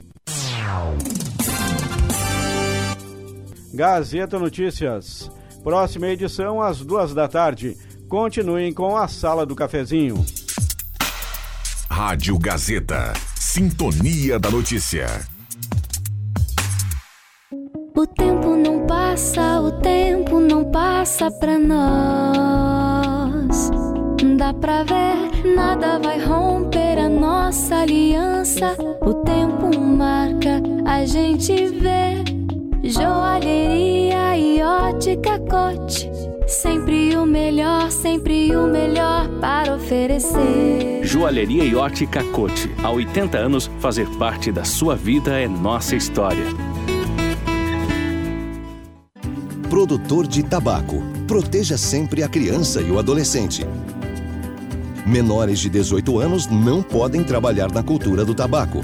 [3.74, 5.30] Gazeta Notícias.
[5.62, 7.76] Próxima edição às duas da tarde.
[8.08, 10.24] Continuem com a Sala do Cafezinho.
[11.90, 13.12] Rádio Gazeta.
[13.34, 15.06] Sintonia da Notícia.
[17.94, 22.62] O tempo não passa, o tempo não passa pra nós.
[24.38, 26.81] Dá pra ver, nada vai romper
[27.22, 28.76] nossa aliança.
[29.00, 32.24] O tempo marca, a gente vê.
[32.82, 36.10] Joalheria e ótica cote.
[36.48, 41.00] Sempre o melhor, sempre o melhor para oferecer.
[41.04, 42.68] Joalheria e ótica Cote.
[42.82, 46.44] Há 80 anos, fazer parte da sua vida é nossa história.
[49.70, 51.00] Produtor de tabaco.
[51.28, 53.64] Proteja sempre a criança e o adolescente.
[55.04, 58.80] Menores de 18 anos não podem trabalhar na cultura do tabaco.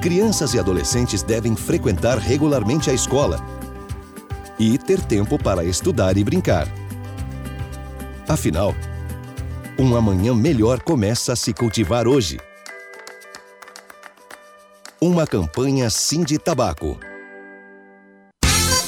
[0.00, 3.44] Crianças e adolescentes devem frequentar regularmente a escola
[4.58, 6.68] e ter tempo para estudar e brincar.
[8.28, 8.74] Afinal,
[9.78, 12.38] um amanhã melhor começa a se cultivar hoje.
[15.00, 17.11] Uma campanha Sim de Tabaco.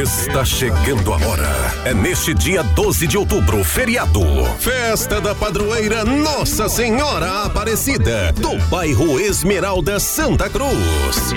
[0.00, 1.74] Está chegando a hora.
[1.84, 4.22] É neste dia 12 de outubro, feriado.
[4.58, 11.34] Festa da Padroeira Nossa Senhora Aparecida, do bairro Esmeralda Santa Cruz.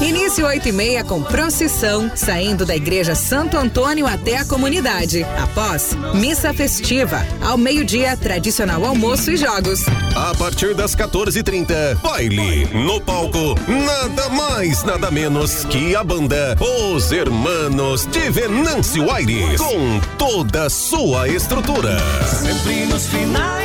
[0.00, 5.22] Início 8 e meia com procissão, saindo da Igreja Santo Antônio até a comunidade.
[5.38, 7.22] Após, missa festiva.
[7.42, 9.80] Ao meio-dia, tradicional almoço e jogos.
[10.14, 12.64] A partir das 14h30, baile.
[12.72, 17.25] No palco, nada mais, nada menos que a banda Os Hermanos
[18.10, 19.60] de Venâncio Aires.
[19.60, 21.96] Com toda a sua estrutura.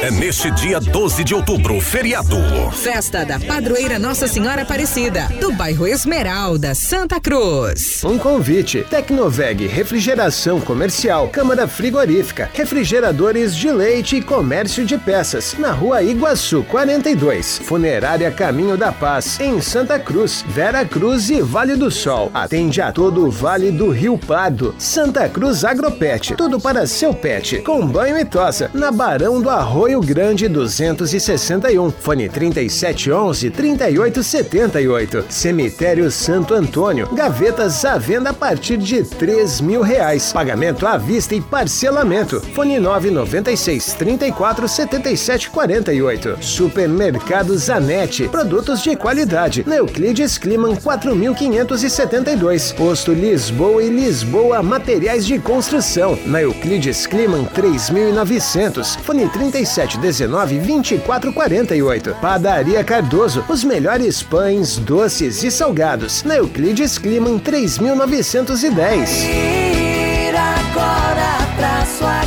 [0.02, 2.38] É neste dia 12 de outubro, feriado.
[2.72, 8.04] Festa da Padroeira Nossa Senhora Aparecida, do bairro Esmeralda, Santa Cruz.
[8.04, 8.84] Um convite.
[8.90, 16.64] Tecnoveg Refrigeração Comercial, Câmara Frigorífica, Refrigeradores de Leite e Comércio de Peças, na rua Iguaçu
[16.64, 17.60] 42.
[17.64, 22.32] Funerária Caminho da Paz, em Santa Cruz, Vera Cruz e Vale do Sol.
[22.34, 24.74] Atende a todo o Vale Vale do Rio Pardo.
[24.78, 27.58] Santa Cruz Agropet, tudo para seu pet.
[27.58, 31.92] Com banho e tosa, na Barão do Arroio Grande 261.
[31.92, 35.26] Fone 3711 3878.
[35.28, 37.14] Cemitério Santo Antônio.
[37.14, 40.32] Gavetas à venda a partir de 3 mil reais.
[40.32, 42.40] Pagamento à vista e parcelamento.
[42.56, 46.38] Fone 996 34 77 48.
[46.40, 48.30] Supermercado Zanetti.
[48.30, 49.66] Produtos de qualidade.
[49.68, 52.72] Na Euclides Climan 4572.
[52.72, 56.16] Posto Lisboa e Lisboa Materiais de Construção.
[56.28, 58.98] Na Euclides Climan 3900.
[58.98, 62.18] Fone 3719 2448.
[62.22, 63.44] Padaria Cardoso.
[63.50, 66.22] Os melhores pães, doces e salgados.
[66.24, 69.24] Na Euclides Climan 3910.
[69.24, 72.21] Ir agora pra sua.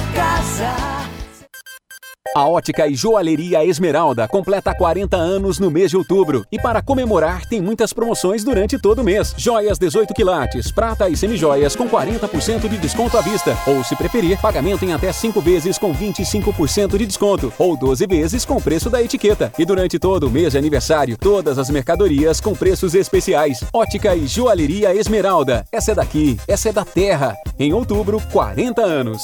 [2.35, 7.47] A Ótica e Joalheria Esmeralda completa 40 anos no mês de outubro e para comemorar
[7.47, 9.32] tem muitas promoções durante todo o mês.
[9.39, 14.41] Joias 18 quilates, prata e semijoias com 40% de desconto à vista ou se preferir,
[14.41, 19.01] pagamento em até 5 vezes com 25% de desconto ou 12 vezes com preço da
[19.01, 19.53] etiqueta.
[19.57, 23.62] E durante todo o mês de aniversário, todas as mercadorias com preços especiais.
[23.72, 25.64] Ótica e Joalheria Esmeralda.
[25.70, 27.37] Essa é daqui, essa é da terra.
[27.61, 29.22] Em outubro, 40 anos.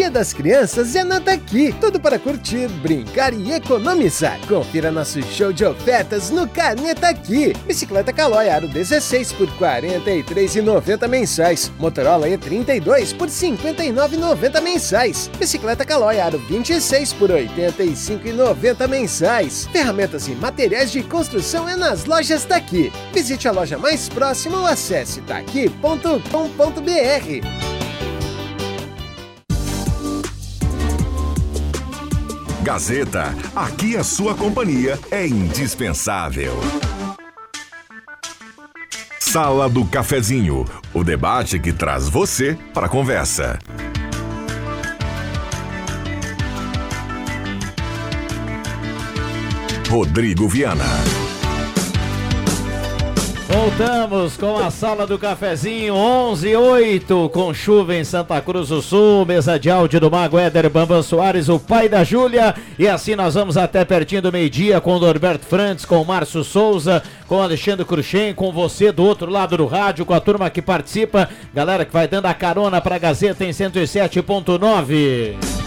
[0.00, 1.74] Dia das Crianças é nada aqui.
[1.78, 4.40] Tudo para curtir, brincar e economizar.
[4.48, 7.52] Confira nosso show de ofertas no Caneta Aqui.
[7.66, 11.70] Bicicleta Caloi Aro 16 por R$ 43,90 mensais.
[11.78, 15.30] Motorola E32 por R$ 59,90 mensais.
[15.38, 19.68] Bicicleta Caloi Aro 26 por R$ 85,90 mensais.
[19.70, 22.90] Ferramentas e materiais de construção é nas lojas daqui.
[23.12, 25.90] Visite a loja mais próxima ou acesse daqui.com.br.
[32.70, 36.52] Gazeta, aqui a sua companhia é indispensável.
[39.18, 40.64] Sala do Cafezinho,
[40.94, 43.58] o debate que traz você para a conversa.
[49.88, 51.19] Rodrigo Viana.
[53.60, 58.80] Voltamos com a sala do cafezinho 11 e 8 com chuva em Santa Cruz do
[58.80, 62.54] Sul, mesa de áudio do Mago Éder Bambam Soares, o pai da Júlia.
[62.78, 66.42] E assim nós vamos até pertinho do meio-dia com o Norberto Frantz, com o Márcio
[66.42, 70.48] Souza, com o Alexandre Cruxem, com você do outro lado do rádio, com a turma
[70.48, 75.59] que participa, galera que vai dando a carona para a Gazeta em 107.9.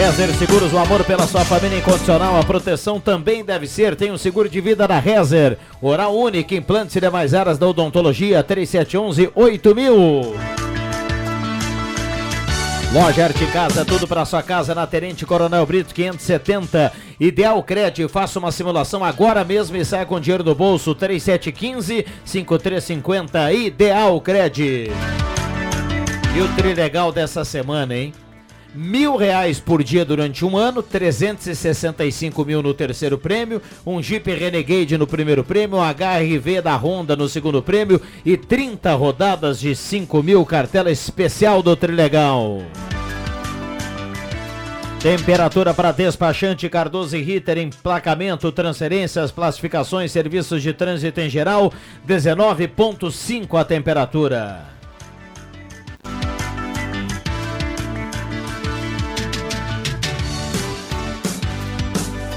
[0.00, 3.94] Rezer Seguros, o amor pela sua família incondicional, a proteção também deve ser.
[3.94, 5.58] Tem um seguro de vida da Rezer.
[5.78, 10.32] Oral Única, implantes e demais áreas da odontologia, 3711-8000.
[12.94, 16.90] Loja Arte Casa, tudo para sua casa na Tenente Coronel Brito 570.
[17.20, 23.54] Ideal Cred, faça uma simulação agora mesmo e saia com dinheiro do bolso 3715-5350.
[23.54, 24.90] Ideal Cred.
[26.34, 28.14] E o trilegal dessa semana, hein?
[28.74, 34.96] Mil reais por dia durante um ano, 365 mil no terceiro prêmio, um Jeep Renegade
[34.96, 40.22] no primeiro prêmio, um HRV da Honda no segundo prêmio e 30 rodadas de 5
[40.22, 42.62] mil, cartela especial do Trilegal.
[45.00, 51.72] Temperatura para despachante Cardoso e Ritter, emplacamento, transferências, classificações, serviços de trânsito em geral,
[52.06, 54.79] 19,5 a temperatura.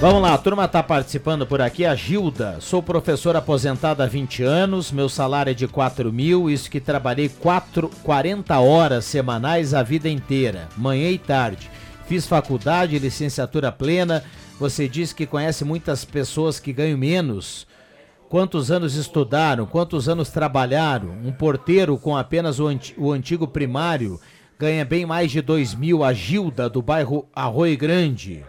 [0.03, 1.85] Vamos lá, a turma está participando por aqui.
[1.85, 6.69] A Gilda, sou professora aposentada há 20 anos, meu salário é de 4 mil, isso
[6.69, 11.71] que trabalhei 4, 40 horas semanais a vida inteira, manhã e tarde.
[12.05, 14.25] Fiz faculdade, licenciatura plena.
[14.59, 17.65] Você disse que conhece muitas pessoas que ganham menos.
[18.27, 19.65] Quantos anos estudaram?
[19.65, 21.11] Quantos anos trabalharam?
[21.23, 24.19] Um porteiro com apenas o, anti o antigo primário
[24.59, 26.03] ganha bem mais de 2 mil.
[26.03, 28.43] A Gilda, do bairro Arroio Grande.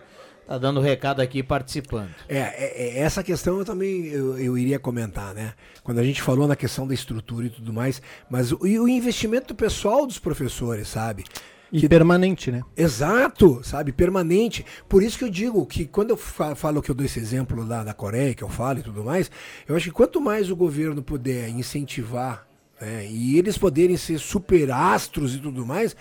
[0.47, 2.11] Tá dando recado aqui participando.
[2.29, 5.55] É, é, é, essa questão eu também eu, eu, iria comentar, né?
[5.83, 8.87] Quando a gente falou na questão da estrutura e tudo mais, mas o, e o
[8.87, 11.25] investimento pessoal dos professores, sabe?
[11.73, 12.63] E que, permanente, né?
[12.77, 13.91] Exato, sabe?
[13.91, 14.65] Permanente.
[14.89, 17.83] Por isso que eu digo que quando eu falo que eu dou esse exemplo lá
[17.83, 19.31] da Coreia, que eu falo e tudo mais,
[19.67, 22.47] eu acho que quanto mais o governo puder incentivar
[22.81, 25.97] né, e eles poderem ser super astros e tudo mais,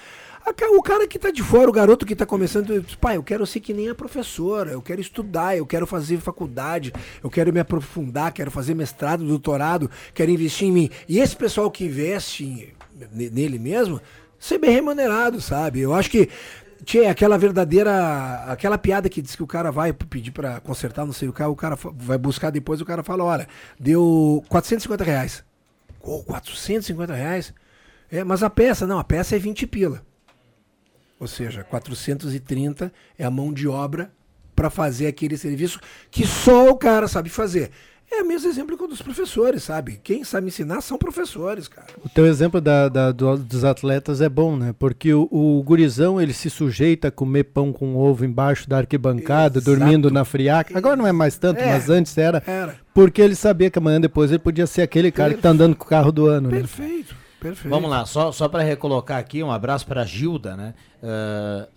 [0.78, 3.46] o cara que está de fora, o garoto que está começando, diz, pai, eu quero
[3.46, 7.60] ser que nem a professora, eu quero estudar, eu quero fazer faculdade, eu quero me
[7.60, 10.90] aprofundar, quero fazer mestrado, doutorado, quero investir em mim.
[11.08, 12.74] E esse pessoal que investe
[13.12, 14.02] nele mesmo,
[14.38, 15.80] ser bem remunerado, sabe?
[15.80, 16.30] Eu acho que
[16.84, 18.44] Tinha aquela verdadeira.
[18.48, 21.54] Aquela piada que diz que o cara vai pedir pra consertar, não sei o carro,
[21.54, 23.48] o cara vai buscar depois, o cara fala: olha,
[23.80, 25.44] deu 450 reais.
[26.02, 27.54] Ô, 450 reais?
[28.12, 30.04] É, mas a peça, não, a peça é 20 pila.
[31.20, 34.12] Ou seja, 430 é a mão de obra
[34.56, 35.80] para fazer aquele serviço
[36.12, 37.72] que só o cara sabe fazer.
[38.12, 40.00] É o mesmo exemplo que o dos professores, sabe?
[40.04, 41.88] Quem sabe ensinar são professores, cara.
[42.06, 44.76] O teu exemplo da, da- do- dos atletas é bom, né?
[44.78, 49.60] Porque o, o gurizão, ele se sujeita a comer pão com ovo embaixo da arquibancada,
[49.60, 50.78] dormindo na friaca.
[50.78, 52.44] Agora não é mais tanto, É, mas antes era.
[52.46, 52.76] era.
[52.94, 55.86] Porque ele sabia que amanhã depois ele podia ser aquele cara que tá andando com
[55.86, 56.58] o carro do ano, né?
[56.58, 57.70] Perfeito, perfeito.
[57.70, 60.74] Vamos lá, só, só para recolocar aqui, um abraço para a Gilda, né?
[61.04, 61.68] Ah,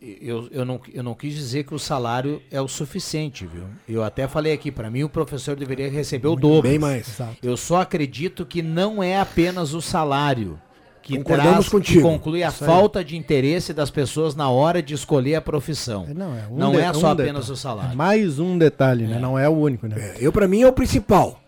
[0.00, 3.64] eu, eu, não, eu não quis dizer que o salário é o suficiente, viu?
[3.88, 6.68] Eu até falei aqui, para mim o professor deveria receber o dobro.
[6.68, 7.18] Bem mais.
[7.42, 10.60] Eu só acredito que não é apenas o salário
[11.02, 12.02] que traz, que contigo.
[12.02, 16.04] conclui a falta de interesse das pessoas na hora de escolher a profissão.
[16.14, 17.52] Não é, um não de- é só um apenas detalhe.
[17.52, 17.96] o salário.
[17.96, 19.18] Mais um detalhe, né?
[19.18, 20.14] Não é o único, né?
[20.18, 21.40] Eu, para mim, é o principal.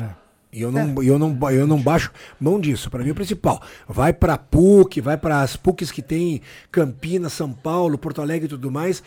[0.00, 0.21] É.
[0.52, 2.90] E eu não, eu, não, eu não baixo mão disso.
[2.90, 3.62] Para mim, é o principal.
[3.88, 8.50] Vai para PUC, vai para as PUCs que tem Campinas, São Paulo, Porto Alegre e
[8.50, 9.02] tudo mais.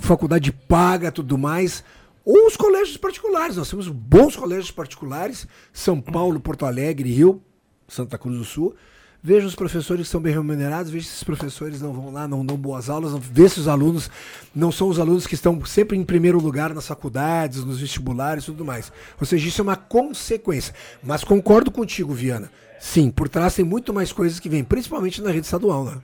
[0.00, 1.84] Faculdade paga tudo mais.
[2.24, 3.56] Ou os colégios particulares.
[3.56, 5.46] Nós temos bons colégios particulares.
[5.70, 7.42] São Paulo, Porto Alegre, Rio,
[7.86, 8.74] Santa Cruz do Sul.
[9.22, 12.44] Veja os professores que são bem remunerados, veja se os professores não vão lá, não
[12.44, 14.10] dão boas aulas, vê se os alunos
[14.54, 18.46] não são os alunos que estão sempre em primeiro lugar nas faculdades, nos vestibulares e
[18.46, 18.90] tudo mais.
[19.20, 20.74] Ou seja, isso é uma consequência.
[21.02, 22.50] Mas concordo contigo, Viana.
[22.78, 25.98] Sim, por trás tem muito mais coisas que vêm, principalmente na rede estadual, né?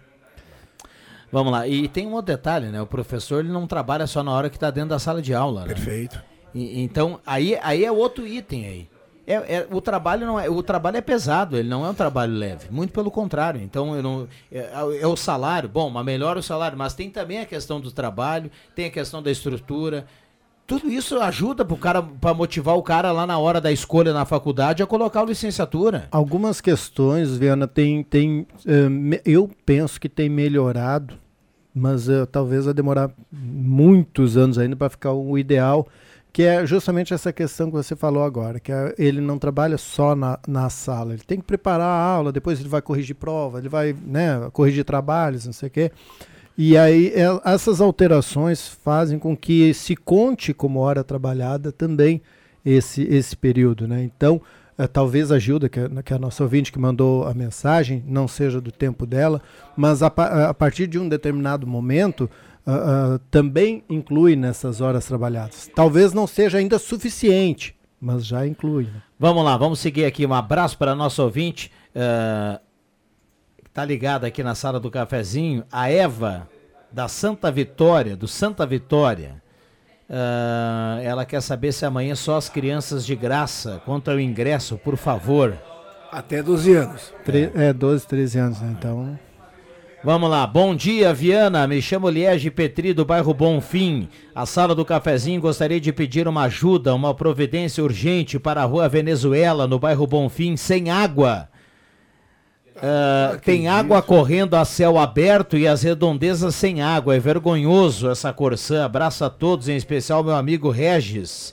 [1.33, 2.81] Vamos lá, e tem um outro detalhe, né?
[2.83, 5.62] O professor ele não trabalha só na hora que está dentro da sala de aula,
[5.62, 5.69] né?
[5.69, 6.23] Perfeito.
[6.55, 8.89] E- então, aí, aí é outro item aí.
[9.27, 12.33] É, é- o trabalho não é, o trabalho é pesado, ele não é um trabalho
[12.33, 13.61] leve, muito pelo contrário.
[13.61, 14.70] Então, não, é,
[15.01, 18.51] é o salário, bom, mas melhora o salário, mas tem também a questão do trabalho,
[18.74, 20.07] tem a questão da estrutura.
[20.66, 24.83] Tudo isso ajuda cara para motivar o cara lá na hora da escolha na faculdade
[24.83, 26.09] a colocar a licenciatura.
[26.11, 31.14] Algumas questões, Viana, tem, tem eh, eu penso que tem melhorado,
[31.72, 35.87] mas eh, talvez vai demorar muitos anos ainda para ficar o ideal,
[36.37, 40.14] que é justamente essa questão que você falou agora, que é, ele não trabalha só
[40.14, 43.70] na, na sala, ele tem que preparar a aula, depois ele vai corrigir prova, ele
[43.70, 45.91] vai né, corrigir trabalhos, não sei o quê.
[46.55, 52.20] E aí é, essas alterações fazem com que se conte como hora trabalhada também
[52.62, 54.03] esse, esse período, né?
[54.03, 54.39] Então,
[54.76, 58.05] eh, talvez a Gilda, que é, que é a nossa ouvinte que mandou a mensagem,
[58.07, 59.41] não seja do tempo dela,
[59.74, 62.28] mas a, a partir de um determinado momento
[62.67, 65.71] ah, ah, também inclui nessas horas trabalhadas.
[65.75, 68.85] Talvez não seja ainda suficiente, mas já inclui.
[68.85, 69.03] Né?
[69.19, 70.27] Vamos lá, vamos seguir aqui.
[70.27, 71.71] Um abraço para nosso ouvinte.
[71.95, 72.61] eh,
[73.64, 75.64] que tá ligada aqui na sala do cafezinho.
[75.71, 76.49] A Eva,
[76.93, 79.43] da Santa Vitória, do Santa Vitória.
[80.09, 83.81] Ah, ela quer saber se amanhã só as crianças de graça.
[83.85, 85.57] Quanto ao ingresso, por favor.
[86.12, 87.12] Até 12 anos.
[87.25, 88.75] Tre- é, 12, 13 anos, né?
[88.79, 89.19] Então.
[90.07, 91.67] Vamos lá, bom dia, Viana.
[91.67, 94.09] Me chamo Liege Petri, do bairro Bonfim.
[94.33, 98.89] A sala do cafezinho gostaria de pedir uma ajuda, uma providência urgente para a rua
[98.89, 101.49] Venezuela, no bairro Bonfim, sem água.
[102.77, 107.17] Ah, tem água correndo a céu aberto e as redondezas sem água.
[107.17, 108.85] É vergonhoso essa Corsã.
[108.85, 111.53] Abraço a todos, em especial meu amigo Regis,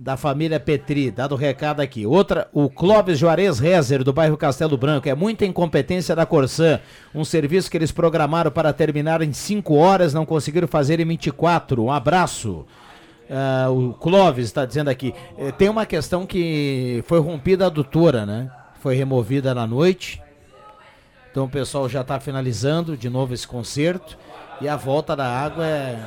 [0.00, 1.10] da família Petri.
[1.10, 2.06] Dado o recado aqui.
[2.06, 5.06] Outra, o Clóvis Juarez Rezer, do bairro Castelo Branco.
[5.06, 6.80] É muita incompetência da Corsã.
[7.14, 11.84] Um serviço que eles programaram para terminar em 5 horas, não conseguiram fazer em 24.
[11.84, 12.64] Um abraço.
[13.28, 15.14] Ah, o Clóvis está dizendo aqui.
[15.36, 18.50] eh, tem uma questão que foi rompida a adutora, né?
[18.80, 20.22] Foi removida na noite.
[21.30, 24.16] Então o pessoal já está finalizando de novo esse concerto.
[24.62, 25.98] E a volta da água é,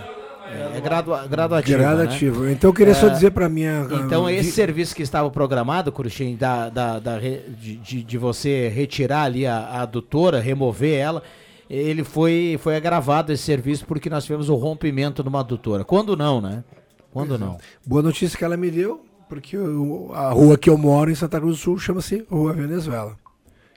[0.47, 1.27] é, é gradua.
[1.27, 2.43] Gradativo.
[2.43, 2.51] né?
[2.51, 3.87] Então eu queria só É, dizer para minha.
[4.05, 9.23] Então esse serviço que estava programado, Cruxem, da, da, da de, de- de você retirar
[9.23, 11.23] ali a, a adutora, remover ela,
[11.69, 15.83] ele foi, foi agravado esse serviço porque nós tivemos o rompimento de uma adutora.
[15.83, 16.63] Quando não, né?
[17.11, 17.57] Quando não.
[17.85, 21.39] Boa notícia que ela me deu, porque eu- a rua que eu moro em Santa
[21.39, 23.15] Cruz do Sul chama-se Rua Venezuela.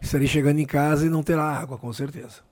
[0.01, 2.46] Estarei chegando em casa e não terá água, com certeza.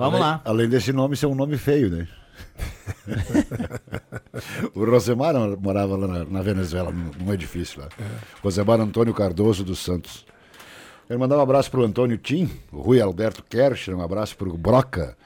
[0.00, 0.40] Vamos além, lá.
[0.46, 2.08] Além desse nome ser um nome feio, né?
[4.74, 7.88] o Rosemar morava lá na, na Venezuela, num, num edifício lá.
[8.42, 10.24] Rosemar Antônio Cardoso dos Santos.
[11.06, 15.16] Quero mandar um abraço pro Antônio Tim, o Rui Alberto Kercher, um abraço pro Broca,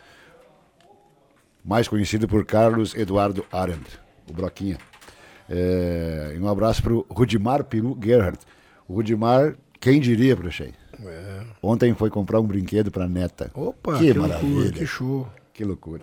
[1.65, 4.79] mais conhecido por Carlos Eduardo Arendt, o Broquinha.
[5.49, 8.45] É, e um abraço pro Rudimar Peru Gerhardt.
[8.89, 10.73] O Rudimar, quem diria, Prochei?
[11.63, 13.51] Ontem foi comprar um brinquedo pra neta.
[13.55, 14.73] Opa, que, que loucura, maravilha.
[14.73, 15.29] que show.
[15.53, 16.03] Que loucura.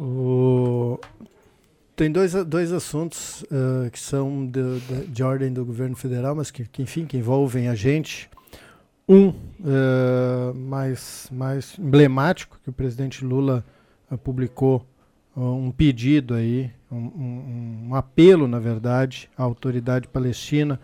[0.00, 0.98] O-
[1.94, 6.50] Tem dois, dois assuntos ah, que são de, de- de ordem do governo federal, mas
[6.50, 8.28] que, que, enfim, que envolvem a gente.
[9.08, 9.32] Um
[9.64, 13.64] ah, mais, mais emblemático, que o presidente Lula
[14.10, 14.84] ah, publicou
[15.36, 20.78] um pedido aí, um, um- um apelo, na verdade, à autoridade palestina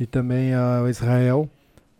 [0.00, 1.48] e também a Israel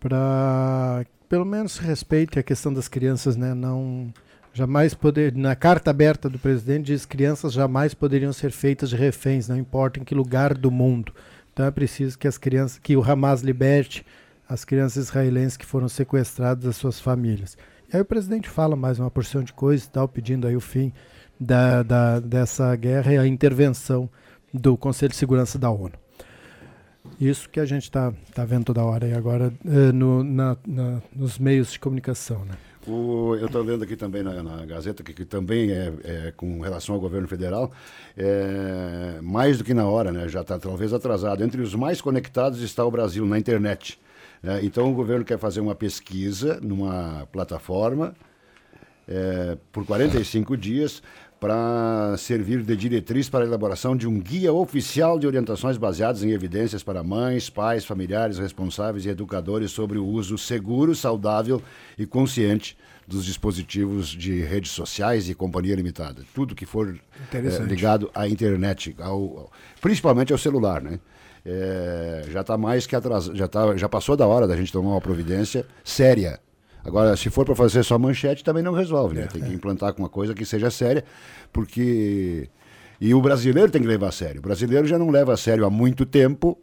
[0.04, 3.54] para pelo menos respeite a questão das crianças, né?
[3.54, 4.12] Não
[4.52, 9.48] jamais poder na carta aberta do presidente diz crianças jamais poderiam ser feitas de reféns,
[9.48, 11.14] não importa em que lugar do mundo.
[11.50, 14.04] Então é preciso que as crianças, que o Hamas liberte
[14.46, 17.56] as crianças israelenses que foram sequestradas das suas famílias.
[17.90, 20.92] E aí o presidente fala mais uma porção de coisas tal, pedindo aí o fim
[21.40, 24.10] da, da, dessa guerra e a intervenção
[24.52, 26.03] do Conselho de Segurança da ONU.
[27.20, 31.00] Isso que a gente está tá vendo toda hora aí agora eh, no, na- na-
[31.14, 32.54] nos meios de comunicação, né?
[32.86, 36.60] O- eu estou lendo aqui também na, na Gazeta, que, que também é, é com
[36.60, 37.70] relação ao governo federal,
[38.16, 40.28] é, mais do que na hora, né?
[40.28, 41.42] já está talvez atrasado.
[41.44, 43.98] Entre os mais conectados está o Brasil na internet.
[44.42, 44.60] né?
[44.62, 48.14] Então o governo quer fazer uma pesquisa numa plataforma
[49.06, 51.02] é, por 45 dias
[51.48, 56.30] para servir de diretriz para a elaboração de um guia oficial de orientações baseadas em
[56.30, 61.60] evidências para mães, pais, familiares, responsáveis e educadores sobre o uso seguro, saudável
[61.98, 66.22] e consciente dos dispositivos de redes sociais e companhia limitada.
[66.34, 66.98] Tudo que for
[67.48, 70.98] é, ligado à internet, ao- principalmente ao celular, né?
[71.44, 74.92] É, já está mais que atrasado, já, tá, já passou da hora da gente tomar
[74.92, 76.40] uma providência séria.
[76.84, 79.26] Agora, se for para fazer só manchete, também não resolve, né?
[79.26, 81.02] Tem que implantar uma coisa que seja séria,
[81.52, 82.48] porque.
[83.00, 84.38] E o brasileiro tem que levar a sério.
[84.38, 86.58] O brasileiro já não leva a sério há muito tempo.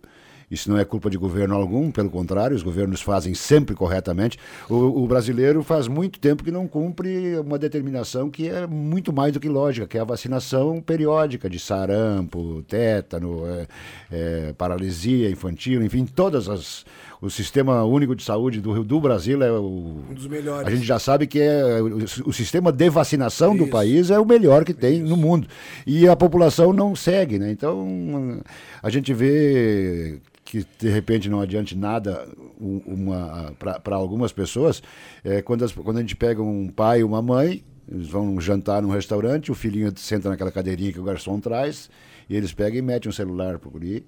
[0.51, 4.37] Isso não é culpa de governo algum, pelo contrário, os governos fazem sempre corretamente.
[4.69, 9.31] O, o brasileiro faz muito tempo que não cumpre uma determinação que é muito mais
[9.31, 13.67] do que lógica, que é a vacinação periódica de sarampo, tétano, é,
[14.11, 16.85] é, paralisia infantil, enfim, todas as.
[17.21, 20.01] O sistema único de saúde do, do Brasil é o.
[20.09, 20.67] Um dos melhores.
[20.67, 24.25] A gente já sabe que é, o, o sistema de vacinação do país é o
[24.25, 25.47] melhor que tem no mundo.
[25.85, 27.51] E a população não segue, né?
[27.51, 28.41] Então,
[28.81, 30.19] a gente vê
[30.51, 32.27] que de repente não adiante nada
[32.59, 34.83] uma para algumas pessoas,
[35.23, 38.81] é, quando, as- quando a gente pega um pai e uma mãe, eles vão jantar
[38.81, 41.89] num restaurante, o filhinho senta naquela cadeirinha que o garçom traz,
[42.29, 44.05] e eles pegam e metem um celular pro guri.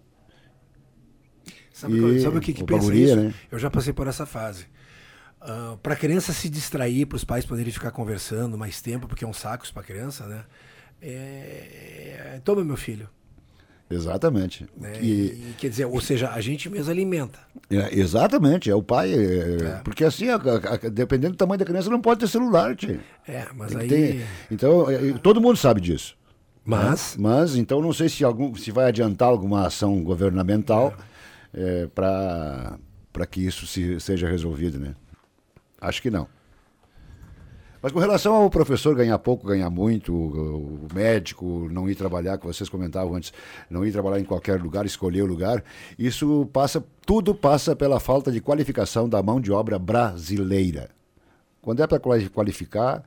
[1.72, 3.16] Sabe, E- sabe o que, que pensa guria, isso?
[3.16, 3.34] né?
[3.50, 4.66] Eu já passei por essa fase.
[5.82, 9.28] para a criança se distrair, para os pais poderem ficar conversando mais tempo, porque é
[9.28, 10.44] um saco isso para a criança, né?
[11.02, 12.40] É...
[12.44, 13.10] Toma, meu filho.
[13.94, 14.66] Exatamente.
[14.78, 14.94] né?
[15.02, 15.06] E-
[15.52, 17.40] E, quer dizer, ou seja, a gente mesmo alimenta.
[17.70, 19.14] É, exatamente, é o pai.
[19.14, 23.00] é, Porque assim, a- a- dependendo do tamanho da criança, não pode ter celular, tio.
[23.28, 23.88] É, mas Tem aí.
[23.88, 26.16] ter- então, é, é, todo mundo sabe disso.
[26.66, 27.16] Mas?
[27.18, 27.24] né?
[27.30, 30.94] Mas, então, não sei se, algum, se vai adiantar alguma ação governamental
[31.54, 32.78] é, para
[33.30, 34.96] que isso se, seja resolvido, né?
[35.80, 36.28] Acho que não.
[37.84, 42.46] Mas com relação ao professor ganhar pouco, ganhar muito, o, médico não ir trabalhar, que
[42.46, 43.34] vocês comentavam antes,
[43.70, 45.62] não ir trabalhar em qualquer lugar, escolher o lugar,
[46.00, 50.92] isso passa, tudo passa pela falta de qualificação da mão de obra brasileira.
[51.62, 53.04] Quando é para qualificar,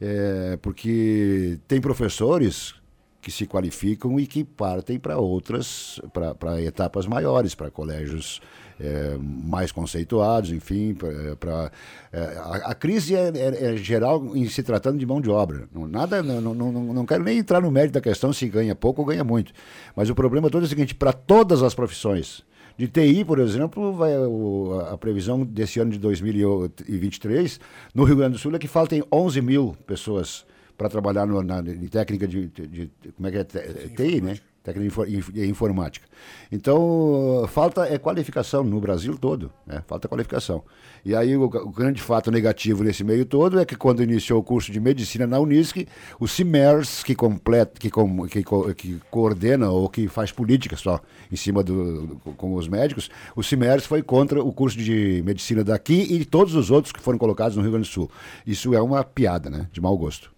[0.00, 2.74] é porque tem professores
[3.20, 6.00] que se qualificam e que partem para outras,
[6.38, 8.40] para etapas maiores, para colégios
[8.80, 10.96] é, mais conceituados, enfim,
[11.38, 11.70] para
[12.12, 15.68] a, a crise é, é- é geral em se tratando de mão de obra.
[15.72, 19.02] Não, nada, não, não, não, quero nem entrar no mérito da questão se ganha pouco
[19.02, 19.52] ou ganha muito.
[19.94, 22.42] Mas o problema todo é o seguinte: para todas as profissões,
[22.76, 27.60] de TI, por exemplo, vai, o- a previsão desse ano de 2023,
[27.94, 30.44] no Rio Grande do Sul, é que faltem 11 mil pessoas
[30.76, 33.44] para trabalhar no, na, em técnica de, de- de- Como é que é?
[33.44, 34.36] TI, né?
[34.64, 36.06] Técnica de infor- inf- de informática.
[36.50, 39.82] Então, falta é qualificação no Brasil todo, né?
[39.86, 40.64] Falta qualificação.
[41.04, 44.42] E aí, o, o grande fato negativo nesse meio todo é que, quando iniciou o
[44.42, 45.86] curso de medicina na Unisc,
[46.18, 48.42] o CIMERS, que, completa, que, com- que,
[48.74, 50.98] que coordena ou que faz política só
[51.30, 56.06] em cima do- com os médicos, o CIMERS foi contra o curso de medicina daqui
[56.10, 58.10] e todos os outros que foram colocados no Rio Grande do Sul.
[58.46, 59.68] Isso é uma piada, né?
[59.70, 60.33] De mau gosto.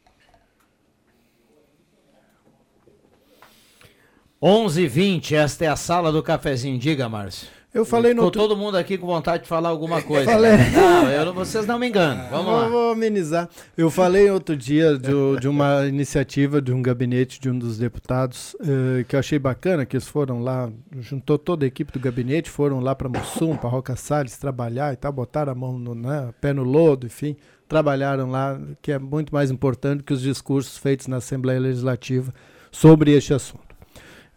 [4.43, 6.79] 11h20, esta é a sala do cafezinho.
[6.79, 7.49] Diga, Márcio.
[7.75, 10.31] Eu falei no Ficou todo mundo aqui com vontade de falar alguma coisa.
[10.31, 10.53] Falei.
[10.73, 12.27] Não, eu vocês não me enganam.
[12.31, 12.69] Vamos Vou- lá.
[12.69, 13.51] Vou amenizar.
[13.77, 18.57] Eu falei outro dia de, de uma iniciativa de um gabinete de um dos deputados
[18.61, 20.71] eh, que eu achei bacana, que eles foram lá,
[21.01, 24.97] juntou toda a equipe do gabinete, foram lá para Mussum, para Roca Salles, trabalhar e
[24.97, 27.37] tal, botaram a mão no né, pé no lodo, enfim,
[27.69, 32.33] trabalharam lá, que é muito mais importante que os discursos feitos na Assembleia Legislativa
[32.73, 33.66] sobre este assunto.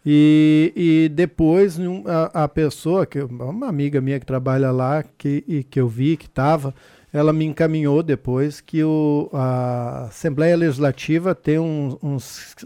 [0.04, 5.62] E, e depois a, a pessoa, que uma amiga minha que trabalha lá, que, e
[5.62, 6.74] que eu vi que estava,
[7.12, 12.16] ela me encaminhou depois que o, a Assembleia Legislativa tem um, um,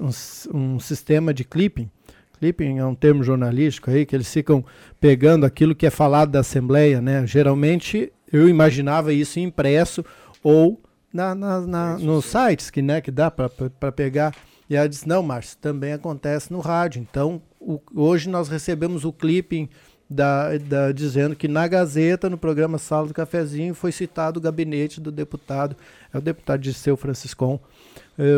[0.01, 1.91] um um sistema de clipping.
[2.39, 4.65] Clipping é um termo jornalístico aí, que eles ficam
[5.01, 7.27] pegando aquilo que é falado da Assembleia, né?
[7.27, 10.05] Geralmente eu imaginava isso impresso
[10.43, 10.81] ou
[11.13, 13.49] na, na, na- nos sites que, né, que dá para
[13.93, 14.35] pegar.
[14.69, 17.01] E ela disse, não, Márcio, também acontece no rádio.
[17.03, 19.69] Então, o- hoje nós recebemos o clipping
[20.09, 25.01] da, da- dizendo que na Gazeta, no programa Sala do Cafezinho, foi citado o gabinete
[25.01, 25.77] do deputado,
[26.13, 27.59] é o deputado Disseu Franciscon,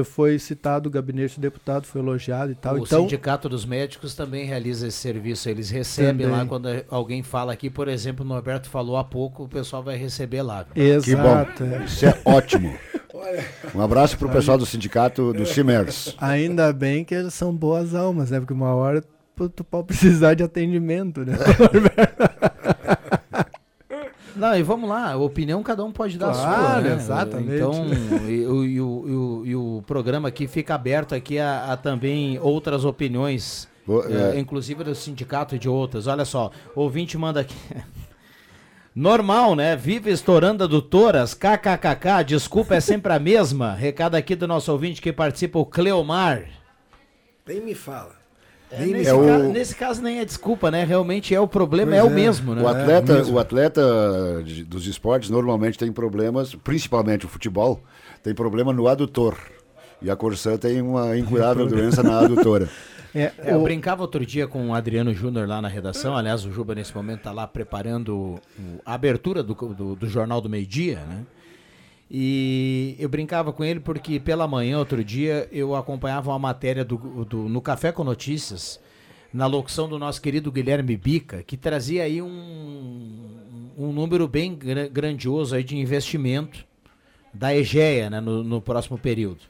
[0.04, 2.74] foi citado o gabinete do deputado, foi elogiado e tal.
[2.74, 5.48] O então, Sindicato dos Médicos também realiza esse serviço.
[5.48, 6.40] Eles recebem Também.
[6.40, 9.96] lá quando alguém fala aqui, por exemplo, o Norberto falou há pouco, o pessoal vai
[9.96, 10.64] receber lá.
[10.74, 11.46] Que bom.
[11.84, 12.74] Isso é ótimo.
[13.74, 14.36] Um abraço pro Olha.
[14.36, 16.14] pessoal do sindicato do Cimers.
[16.18, 18.38] Ainda bem que eles são boas almas, né?
[18.38, 19.02] Porque uma hora
[19.54, 21.36] tu pode precisar de atendimento, né?
[24.36, 26.94] Não, e vamos lá, a opinião cada um pode dar a sua, Claro, né?
[26.94, 27.54] exatamente.
[27.56, 27.86] Então,
[28.28, 31.76] e, o- e o, e o- e o programa aqui fica aberto aqui a, a
[31.76, 34.38] também outras opiniões, Bo- eh, é.
[34.38, 36.06] inclusive do sindicato e de outras.
[36.06, 37.54] Olha só, o ouvinte manda aqui.
[38.94, 39.76] Normal, né?
[39.76, 43.74] Vive estourando adutoras, kkkk, desculpa é sempre a mesma.
[43.74, 46.46] Recado aqui do nosso ouvinte que participa, o Cleomar.
[47.46, 48.15] Nem me fala.
[48.70, 50.84] É, nesse, É o- ca- nesse caso nem é desculpa, né?
[50.84, 52.62] Realmente é o problema, é, o mesmo, né?
[52.62, 53.36] O atleta, É mesmo.
[53.36, 53.82] o atleta
[54.44, 57.80] de- dos esportes normalmente tem problemas, principalmente o futebol,
[58.22, 59.36] tem problema no adutor.
[60.02, 62.68] E a Corsã tem uma incurável doença na adutora.
[63.18, 66.14] É, eu brincava outro dia com o Adriano Júnior lá na redação.
[66.14, 68.40] Aliás, o Juba nesse momento está lá preparando o-
[68.84, 71.22] a abertura do, do, do Jornal do Meio Dia, né?
[72.10, 77.24] E eu brincava com ele porque pela manhã, outro dia, eu acompanhava uma matéria do,
[77.24, 78.78] do- no Café com Notícias,
[79.32, 84.86] na locução do nosso querido Guilherme Bica, que trazia aí um, um número bem gra-
[84.88, 86.64] grandioso aí de investimento
[87.34, 89.40] da EGEA né, no, no próximo período.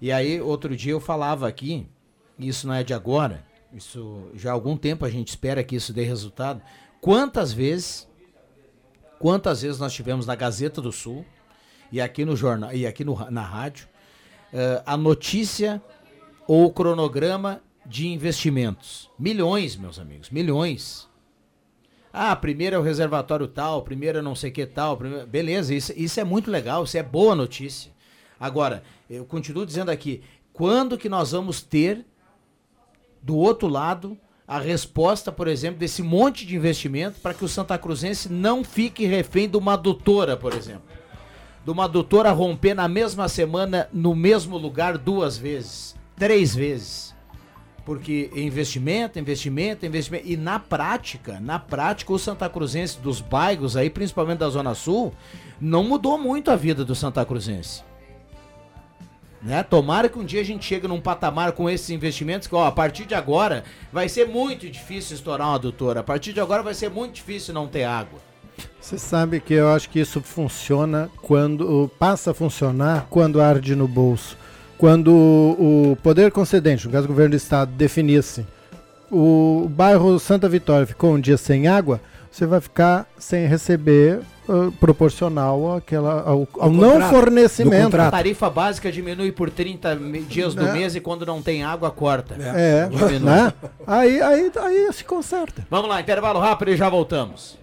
[0.00, 1.86] E aí, outro dia eu falava aqui,
[2.38, 3.42] isso não é de agora,
[3.72, 6.60] isso já há algum tempo a gente espera que isso dê resultado.
[7.00, 8.06] Quantas vezes,
[9.18, 11.24] quantas vezes nós tivemos na Gazeta do Sul
[11.92, 13.86] e aqui no jornal e aqui no, na rádio
[14.52, 15.82] eh, a notícia
[16.46, 19.10] ou o cronograma de investimentos?
[19.18, 21.08] Milhões, meus amigos, milhões.
[22.12, 24.96] Ah, primeiro é o reservatório tal, primeiro é não sei que tal.
[24.96, 27.92] primeiro- Beleza, isso, isso é muito legal, isso é boa notícia.
[28.40, 30.22] Agora, eu continuo dizendo aqui,
[30.52, 32.04] quando que nós vamos ter
[33.22, 34.16] do outro lado
[34.48, 39.04] a resposta, por exemplo, desse monte de investimento para que o Santa Cruzense não fique
[39.04, 40.84] refém de uma adutora, por exemplo.
[41.66, 47.12] De uma adutora romper na mesma semana, no mesmo lugar, duas vezes, três vezes.
[47.84, 50.28] Porque investimento, investimento, investimento.
[50.28, 55.12] E na prática, na prática, o Santa Cruzense dos bairros aí, principalmente da Zona Sul,
[55.60, 57.82] não mudou muito a vida do Santa Cruzense.
[59.42, 59.64] Né?
[59.64, 62.70] Tomara que um dia a gente chegue num patamar com esses investimentos que, ó, a
[62.70, 65.98] partir de agora vai ser muito difícil estourar uma adutora.
[65.98, 68.20] A partir de agora vai ser muito difícil não ter água.
[68.80, 73.88] Você sabe que eu acho que isso funciona quando passa a funcionar quando arde no
[73.88, 74.36] bolso.
[74.78, 78.46] Quando o poder concedente, no caso o governo do estado, definisse
[79.10, 82.00] o bairro Santa Vitória ficou um dia sem água,
[82.30, 87.10] você vai ficar sem receber ah, proporcional àquela, ao, ao não contrato.
[87.10, 87.96] fornecimento.
[88.00, 90.72] A tarifa básica diminui por 30 me- dias do Né?
[90.72, 92.34] mês e quando não tem água, corta.
[92.38, 93.18] É, Diminui.
[93.20, 93.52] né?
[93.86, 95.66] Aí, aí, aí se conserta.
[95.70, 97.56] Vamos lá, intervalo rápido e já voltamos.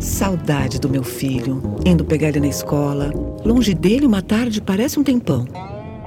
[0.00, 3.12] Saudade do meu filho, indo pegar ele na escola.
[3.44, 5.44] Longe dele, uma tarde parece um tempão.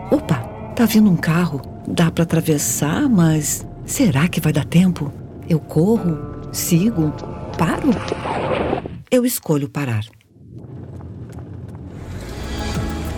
[0.10, 0.38] Opa,
[0.76, 1.62] tá vindo um carro.
[1.86, 5.12] Dá pra atravessar, mas será que vai dar tempo?
[5.50, 6.18] Eu corro?
[6.54, 7.12] Sigo?
[7.58, 7.89] Paro?
[9.10, 10.06] Eu escolho parar.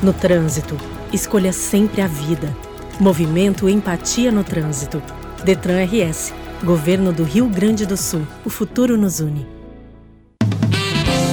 [0.02, 0.76] No trânsito,
[1.14, 2.56] escolha sempre a vida.
[3.00, 5.02] Movimento Empatia no Trânsito.
[5.46, 6.34] Detran RS.
[6.64, 8.26] Governo do Rio Grande do Sul.
[8.44, 9.53] O futuro nos une.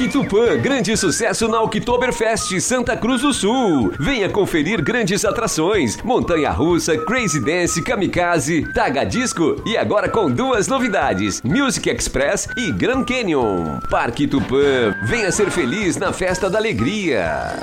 [0.00, 3.92] Parque Tupã, grande sucesso na Oktoberfest Santa Cruz do Sul.
[4.00, 10.68] Venha conferir grandes atrações: Montanha Russa, Crazy Dance, Kamikaze, Taga Disco e agora com duas
[10.68, 13.78] novidades: Music Express e Grand Canyon.
[13.90, 17.58] Parque Tupã, venha ser feliz na festa da alegria.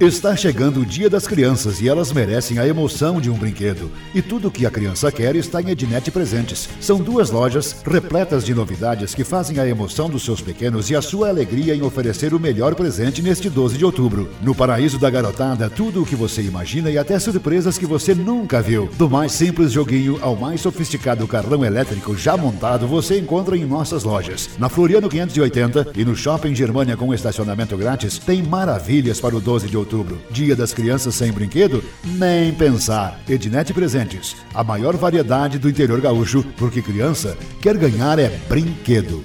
[0.00, 3.92] Está chegando o Dia das Crianças e elas merecem a emoção de um brinquedo.
[4.12, 6.68] E tudo o que a criança quer está em Ednet Presentes.
[6.80, 11.00] São duas lojas repletas de novidades que fazem a emoção dos seus pequenos e a
[11.00, 14.28] sua alegria em oferecer o melhor presente neste 12 de outubro.
[14.42, 18.60] No paraíso da garotada, tudo o que você imagina e até surpresas que você nunca
[18.60, 18.90] viu.
[18.98, 24.02] Do mais simples joguinho ao mais sofisticado carrão elétrico já montado, você encontra em nossas
[24.02, 24.50] lojas.
[24.58, 29.68] Na Floriano 580 e no Shopping Germania com estacionamento grátis, tem maravilhas para o 12
[29.68, 29.83] de outubro.
[30.30, 31.82] Dia das Crianças sem brinquedo?
[32.04, 33.20] Nem pensar.
[33.28, 39.24] Ednet Presentes, a maior variedade do interior gaúcho, porque criança quer ganhar é brinquedo.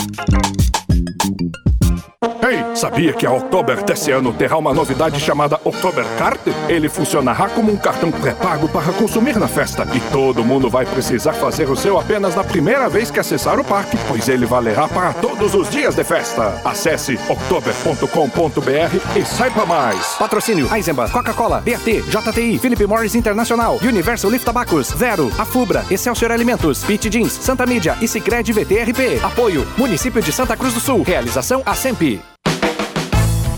[0.01, 2.10] あっ。
[2.23, 6.39] Ei, sabia que a Oktober desse ano terá uma novidade chamada Oktober Card?
[6.69, 11.33] Ele funcionará como um cartão pré-pago para consumir na festa e todo mundo vai precisar
[11.33, 15.13] fazer o seu apenas na primeira vez que acessar o parque, pois ele valerá para
[15.13, 16.61] todos os dias de festa.
[16.63, 20.15] Acesse oktober.com.br e saiba mais.
[20.19, 26.83] Patrocínio Eisenbach, Coca-Cola, BAT, JTI, Philip Morris Internacional, Universal Lift Tabacos, Zero, Afubra, Excelsior Alimentos,
[26.83, 29.19] Pit Jeans, Santa Mídia e Sicredi VTRP.
[29.23, 31.01] Apoio, Município de Santa Cruz do Sul.
[31.01, 32.10] Realização ASEMP.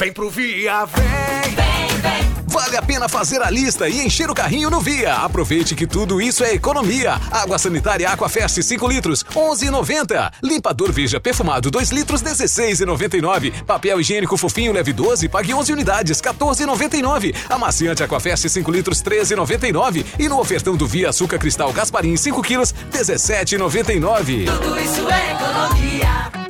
[0.00, 1.54] Vem pro Via, vem!
[1.54, 2.34] Vem, vem!
[2.46, 5.12] Vale a pena fazer a lista e encher o carrinho no Via.
[5.16, 7.20] Aproveite que tudo isso é economia.
[7.30, 10.32] Água sanitária Aquafest 5 litros, 11,90.
[10.42, 13.62] Limpador Veja perfumado 2 litros, 16,99.
[13.64, 17.34] Papel higiênico fofinho leve 12, pague 11 unidades, 14,99.
[17.50, 20.06] Amaciante Aquafest 5 litros, 13,99.
[20.18, 24.46] E no ofertão do Via Açúcar Cristal Gasparim 5 quilos, 17,99.
[24.46, 26.49] Tudo isso é economia.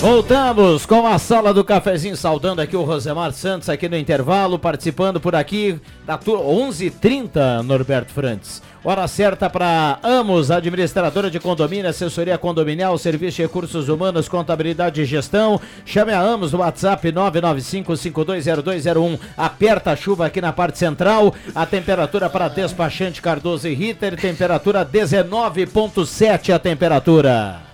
[0.00, 5.18] Voltamos com a sala do cafezinho, saudando aqui o Rosemar Santos aqui no intervalo, participando
[5.18, 8.62] por aqui da turma 11:30 Norberto Frantes.
[8.84, 15.04] Hora certa para Amos, administradora de condomínio, assessoria condominial, serviço de recursos humanos, contabilidade e
[15.04, 15.60] gestão.
[15.84, 19.18] Chame a Amos no WhatsApp 995520201.
[19.36, 21.34] Aperta a chuva aqui na parte central.
[21.52, 27.67] A temperatura para despachante Cardoso e Ritter, temperatura 19.7 a temperatura.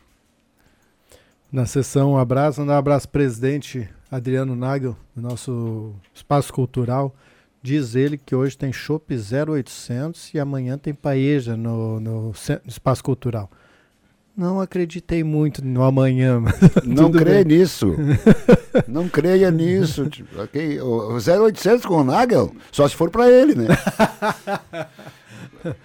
[1.51, 7.13] Na sessão, um abraço, um abraço presidente Adriano Nagel, do nosso espaço cultural.
[7.61, 12.31] Diz ele que hoje tem chopp 0800 e amanhã tem paeja no, no
[12.65, 13.49] espaço cultural.
[14.35, 16.41] Não acreditei muito no amanhã.
[16.85, 17.57] Não creia bem.
[17.57, 17.93] nisso.
[18.87, 20.09] Não creia nisso.
[20.09, 23.67] Tipo, ok, O o 0800 com o Nagel, só se for para ele, né?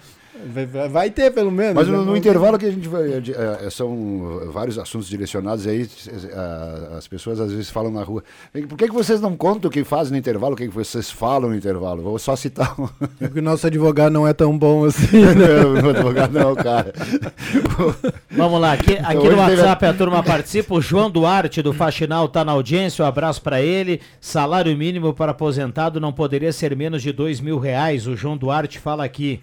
[0.90, 1.74] Vai- ter pelo menos.
[1.74, 1.96] Mas né?
[1.96, 3.20] no, no intervalo que a gente vai.
[3.20, 8.22] de- eh, são vários assuntos direcionados aí, eh, as pessoas às vezes falam na rua.
[8.52, 10.74] "Vem, Por que, que vocês não contam o que fazem no intervalo, o que, que
[10.74, 12.02] vocês falam no intervalo?
[12.02, 12.88] Vou só citar um.
[13.18, 15.20] Porque o nosso advogado não é tão bom assim.
[15.20, 15.34] né?
[15.34, 16.92] Não, meu advogado não, cara.
[18.30, 20.74] Vamos lá, aqui, aqui Hoje no teve- WhatsApp a turma participa.
[20.74, 23.04] O João Duarte do Faxinal tá na audiência.
[23.04, 24.00] Um abraço para ele.
[24.20, 28.06] Salário mínimo para aposentado não poderia ser menos de dois mil reais.
[28.06, 29.40] O João Duarte fala aqui.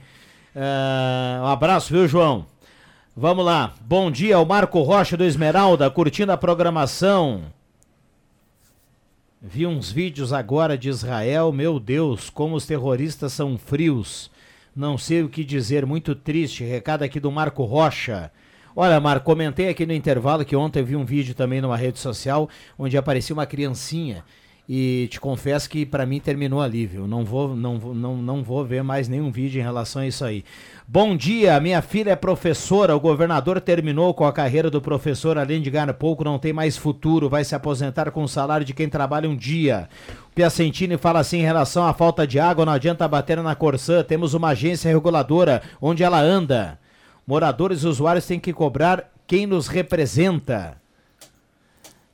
[0.56, 2.45] Ah, um abraço, viu, João?
[3.16, 3.74] Vamos lá.
[3.82, 7.43] Bom dia, o Marco Rocha do Esmeralda, curtindo a programação.
[9.41, 11.54] Vi uns vídeos agora de Israel.
[11.54, 14.30] Meu Deus, como os terroristas são frios.
[14.76, 16.66] Não sei o que dizer, muito triste.
[16.66, 18.30] Recado aqui do Marco Rocha.
[18.76, 21.99] Olha, Marco, comentei aqui no intervalo que ontem eu vi um vídeo também numa rede
[21.99, 24.24] social onde aparecia uma criancinha.
[24.70, 27.05] E te confesso que para mim terminou ali, viu?
[27.07, 30.24] Não vou, não, vou- não, não vou ver mais nenhum vídeo em relação a isso
[30.24, 30.45] aí.
[30.88, 32.95] Bom dia, minha filha é professora.
[32.95, 36.78] O governador terminou com a carreira do professor, além de ganhar pouco, não tem mais
[36.78, 37.28] futuro.
[37.28, 39.89] Vai se aposentar com o salário de quem trabalha um dia.
[40.34, 44.03] Piacentini fala assim em relação à falta de água, não adianta bater na Corsã.
[44.03, 46.80] Temos uma agência reguladora onde ela anda.
[47.28, 50.81] Moradores e usuários têm que cobrar quem nos representa.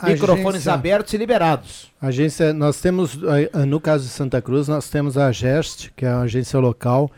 [0.04, 1.92] Microfones Agência- abertos e liberados.
[2.02, 3.18] Agência, nós temos,
[3.54, 7.10] eh, no caso de Santa Cruz, nós temos a GEST, que é a agência local,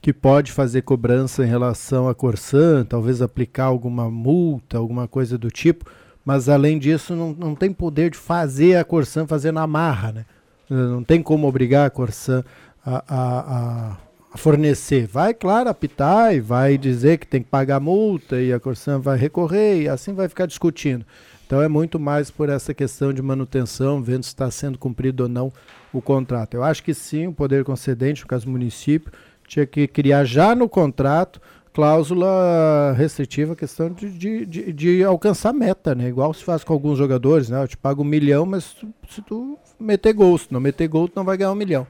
[0.00, 5.50] que pode fazer cobrança em relação à Corsan, talvez aplicar alguma multa, alguma coisa do
[5.50, 5.90] tipo,
[6.24, 10.24] mas além disso não, não tem poder de fazer a Corsan fazer na marra, né?
[10.70, 12.44] Eh, Não tem como obrigar a Corsan
[12.86, 13.40] a, a-
[13.88, 13.96] a-
[14.34, 15.06] a fornecer.
[15.06, 19.16] Vai, claro, apitar e vai dizer que tem que pagar multa e a Corsan vai
[19.18, 21.04] recorrer e assim vai ficar discutindo.
[21.48, 25.28] Então é muito mais por essa questão de manutenção, vendo se está sendo cumprido ou
[25.30, 25.50] não
[25.94, 26.52] o contrato.
[26.52, 29.10] Eu acho que sim, o poder concedente, no caso do município,
[29.46, 31.40] tinha que criar já no contrato
[31.72, 36.08] cláusula restritiva, questão de, de, de, de alcançar meta, né?
[36.08, 37.62] Igual se faz com alguns jogadores, né?
[37.62, 41.08] Eu te pago um milhão, mas tu- se tu meter gol, se não meter gol,
[41.08, 41.86] tu não vai ganhar um milhão.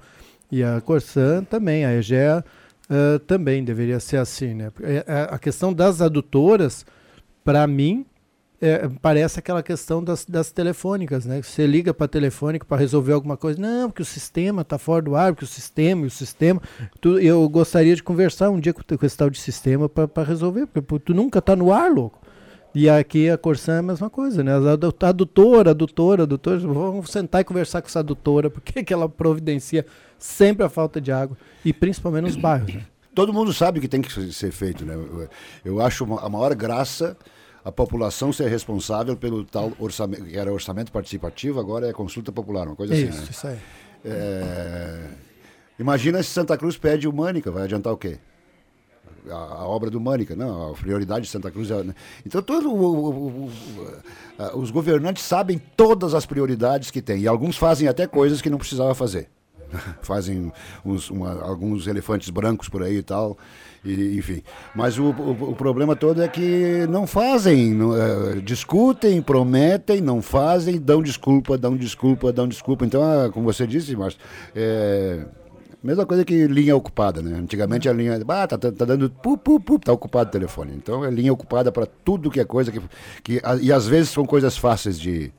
[0.52, 2.44] E a Corsan também, a EGEA
[2.88, 4.70] eh, também deveria ser assim, né?
[4.82, 6.86] É- é- A questão das adutoras,
[7.42, 8.06] para mim,
[8.61, 11.40] é, parece aquela questão das, das telefônicas, né?
[11.42, 13.61] Você liga para telefônica para resolver alguma coisa.
[13.61, 16.61] Não, porque o sistema está fora do ar, porque o sistema o sistema.
[17.00, 20.66] Tu, eu gostaria de conversar um dia com, com esse tal de sistema para resolver,
[20.66, 22.20] porque tu nunca está no ar, louco.
[22.74, 24.52] E aqui a Corsan é a mesma coisa, né?
[24.52, 29.86] A adutora, adutora, adutora, vamos sentar e conversar com essa adutora, porque que ela providencia
[30.18, 32.84] sempre a falta de água, e principalmente nos bairros, né?
[33.14, 34.94] Todo mundo sabe o que tem que ser feito, né?
[35.64, 37.16] Eu- acho a maior graça
[37.69, 42.66] a população ser responsável pelo tal orçamento, que era orçamento participativo, agora é consulta popular,
[42.66, 43.19] uma coisa Isso, assim.
[43.21, 43.27] né?
[43.31, 43.59] isso aí.
[44.05, 45.01] É,
[45.79, 48.19] imagina se Santa Cruz pede o Mânica, vai adiantar o quê?
[49.31, 51.83] A, a obra do Mânica, não, a prioridade de Santa Cruz é.
[51.83, 51.95] né?
[52.25, 53.53] Então, todo o- o- o-
[54.39, 58.49] a- os governantes sabem todas as prioridades que tem, e alguns fazem até coisas que
[58.49, 59.29] não precisava fazer.
[60.01, 60.51] fazem
[60.83, 63.37] uns- uma- alguns elefantes brancos por aí e tal,
[63.85, 64.43] e, enfim.
[64.74, 70.20] Mas o, o- o problema todo é que não fazem, não, é, discutem, prometem, não
[70.20, 72.85] fazem, dão desculpa, dão desculpa, dão desculpa.
[72.85, 74.20] Então, ah, como você disse, Márcio,
[74.55, 75.24] é,
[75.83, 77.39] mesma coisa que linha ocupada, né?
[77.39, 80.72] Antigamente a linha, ah, tá, tá- tá dando pu, pu, pu, tá ocupado o telefone.
[80.76, 82.81] Então é linha ocupada para tudo que é coisa que,
[83.22, 85.33] que e às vezes são coisas fáceis de,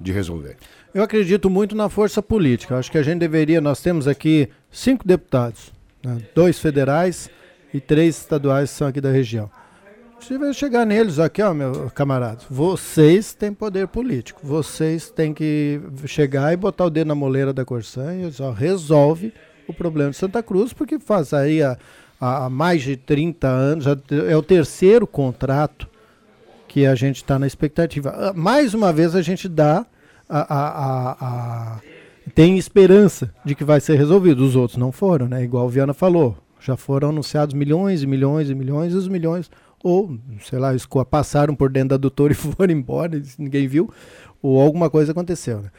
[0.00, 0.56] de resolver.
[0.94, 2.76] Eu acredito muito na força política.
[2.76, 3.60] Acho que a gente deveria.
[3.60, 5.72] Nós temos aqui cinco deputados,
[6.04, 6.18] né?
[6.34, 7.30] dois federais
[7.72, 9.50] e três estaduais são aqui da região.
[10.20, 14.40] Se vai chegar neles aqui, ó, meus camaradas, vocês têm poder político.
[14.44, 19.32] Vocês têm que chegar e botar o dedo na moleira da Corsã e só resolve
[19.66, 21.76] o problema de Santa Cruz, porque faz aí há,
[22.20, 23.84] há mais de 30 anos,
[24.28, 25.88] é o terceiro contrato
[26.68, 28.10] que a gente está na expectativa.
[28.16, 29.84] Ah, Mais uma vez a gente dá
[30.28, 31.80] a, a- a- a-
[32.34, 34.44] tem esperança de que vai ser resolvido.
[34.44, 35.42] Os outros não foram, né?
[35.42, 36.36] Igual o Viana falou.
[36.62, 39.50] Já foram anunciados milhões e milhões e milhões, e os milhões,
[39.82, 43.90] ou, sei lá, esco- passaram por dentro da adutora e foram embora, e ninguém viu,
[44.40, 45.60] ou alguma coisa aconteceu.
[45.60, 45.70] Né?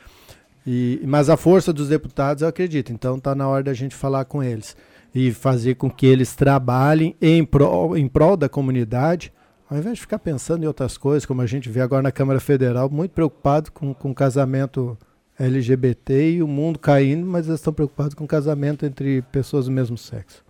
[0.68, 2.92] E, mas a força dos deputados, eu acredito.
[2.92, 4.76] Então está na hora da gente falar com eles
[5.16, 9.32] e fazer com que eles trabalhem em prol, em prol da comunidade,
[9.70, 12.40] ao invés de ficar pensando em outras coisas, como a gente vê agora na Câmara
[12.40, 14.98] Federal, muito preocupado com, com casamento
[15.40, 19.98] LGBT e o mundo caindo, mas eles estão preocupados com casamento entre pessoas do mesmo
[19.98, 20.44] sexo.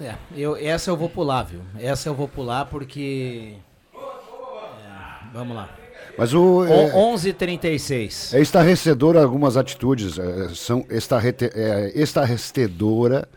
[0.00, 1.60] É, eu, essa eu vou pular, viu?
[1.78, 3.54] Essa eu vou pular porque.
[3.94, 5.68] É, vamos lá.
[6.16, 6.64] Mas o.
[6.64, 8.32] é- O- 11:36.
[8.34, 13.28] É estarrecedora algumas atitudes, é, são estarrete, é, estarrecedora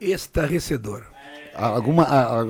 [0.00, 1.04] Estarrecedor.
[1.54, 2.04] alguma,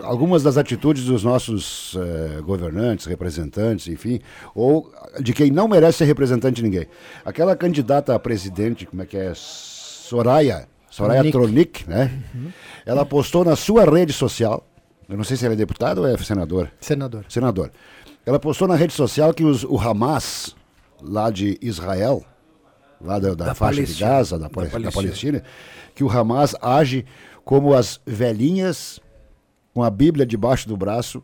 [0.05, 4.21] algumas das atitudes dos nossos eh, governantes, representantes, enfim,
[4.55, 4.91] ou
[5.21, 6.87] de quem não merece ser representante de ninguém.
[7.25, 9.33] Aquela candidata a presidente, como é que é?
[9.35, 11.89] Soraya, Soraya Tronic.
[11.89, 12.11] Né?
[12.87, 14.67] Ela postou na sua rede social,
[15.09, 16.71] eu não sei se ela é deputada ou é senadora.
[16.81, 17.25] Senador.
[17.29, 17.71] Senador.
[18.25, 20.55] Ela postou na rede social que os- o Hamas,
[21.01, 22.25] lá de Israel,
[23.01, 24.11] lá da, da Da faixa de Palestina.
[24.11, 24.93] Gaza, da, Da Pal- da Palestina.
[25.03, 25.43] Palestina,
[25.95, 27.05] que o Hamas age
[27.45, 29.01] como as velhinhas
[29.75, 31.23] com a Bíblia debaixo do braço,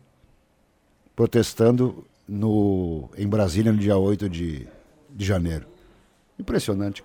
[1.15, 4.67] protestando no, em Brasília no dia 8 de,
[5.09, 5.65] de janeiro.
[6.37, 7.03] Impressionante.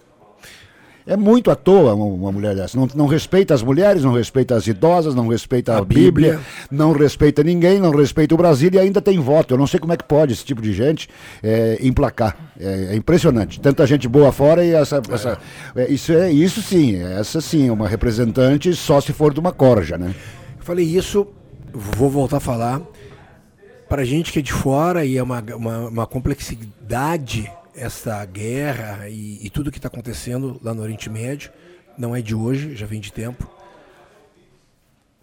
[1.07, 2.78] É muito à toa uma, mulher dessa.
[2.78, 6.40] Não, não respeita as mulheres, não respeita as idosas, não respeita a, A Bíblia, Bíblia.
[6.70, 9.52] não respeita ninguém, não respeita o Brasil e ainda tem voto.
[9.52, 11.07] Eu não sei como é que pode esse tipo de gente
[11.42, 12.34] é, emplacar.
[12.59, 13.61] É, é impressionante.
[13.61, 15.02] Tanta gente boa fora e essa.
[15.11, 15.38] essa
[15.76, 19.52] é, isso, é, isso sim, essa sim, é uma representante só se for de uma
[19.52, 20.14] corja, né?
[20.59, 21.26] Eu falei isso,
[21.70, 22.80] vou voltar a falar.
[23.90, 29.45] Pra gente que é de fora e é uma, uma, uma complexidade essa guerra e,
[29.45, 31.51] e tudo que está acontecendo lá no Oriente Médio,
[31.97, 33.49] não é de hoje, já vem de tempo.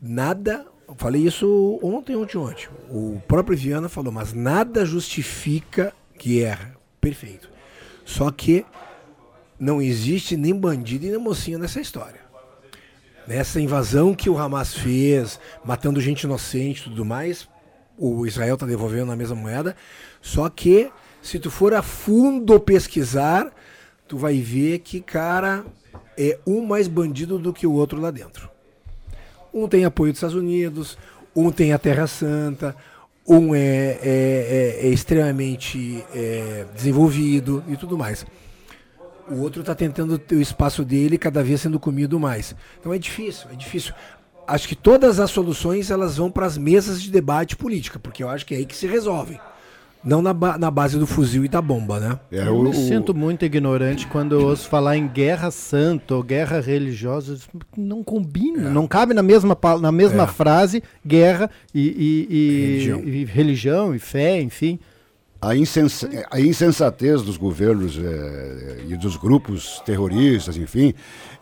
[0.01, 0.65] Nada,
[0.97, 2.67] falei isso ontem, ontem, ontem.
[2.89, 6.75] O próprio Viana falou, mas nada justifica guerra.
[6.99, 7.49] Perfeito.
[8.03, 8.65] Só que
[9.59, 12.21] não existe nem bandido e nem mocinha nessa história
[13.27, 17.47] nessa invasão que o Hamas fez, matando gente inocente e tudo mais,
[17.97, 19.75] o Israel está devolvendo na mesma moeda.
[20.21, 20.91] Só que,
[21.21, 23.51] se tu for a fundo pesquisar,
[24.07, 25.63] tu vai ver que, cara,
[26.17, 28.49] é um mais bandido do que o outro lá dentro.
[29.53, 30.97] Um tem apoio dos Estados Unidos,
[31.35, 32.75] um tem a Terra Santa,
[33.27, 38.25] um é, é- é- é extremamente é, desenvolvido e tudo mais.
[39.29, 42.55] O outro está tentando ter o espaço dele cada vez sendo comido mais.
[42.79, 43.93] Então é difícil, é difícil.
[44.47, 48.27] Acho que todas as soluções elas vão para as mesas de debate política, porque eu
[48.27, 49.39] acho que é aí que se resolvem.
[50.03, 52.19] Não na, ba- na base do fuzil e da bomba, né?
[52.31, 57.37] eu me sinto muito ignorante quando eu ouço falar em guerra santa ou guerra religiosa.
[57.77, 60.27] Não combina, não cabe na mesma, na mesma É.
[60.27, 61.81] frase guerra e,
[62.29, 62.99] e- e- Religião.
[63.05, 64.79] e religião e fé, enfim.
[65.43, 70.93] A, insens- a insensatez dos governos eh, e dos grupos terroristas, enfim,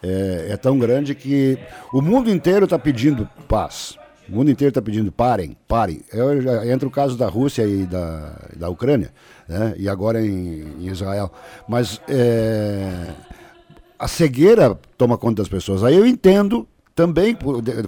[0.02, 1.58] eh, é tão grande que
[1.94, 3.99] o mundo inteiro está pedindo paz.
[4.32, 6.02] O mundo inteiro está pedindo parem, parem.
[6.14, 6.32] Eu
[6.72, 9.12] entra o caso da Rússia e da, da Ucrânia,
[9.48, 9.74] né?
[9.78, 11.32] e agora em, em Israel.
[11.68, 13.08] Mas eh,
[13.98, 15.84] a cegueira toma conta das pessoas.
[15.84, 16.68] Aí eu entendo
[17.00, 17.34] também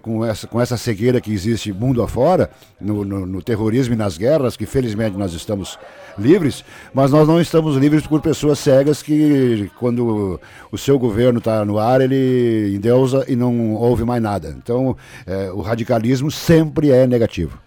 [0.01, 4.17] com essa, com essa cegueira que existe mundo afora, no, no, no terrorismo e nas
[4.17, 5.77] guerras, que felizmente nós estamos
[6.17, 6.63] livres,
[6.93, 10.39] mas nós não estamos livres por pessoas cegas que, quando
[10.71, 14.55] o seu governo está no ar, ele endeusa e não ouve mais nada.
[14.57, 14.95] Então,
[15.27, 17.59] eh, o radicalismo sempre é negativo.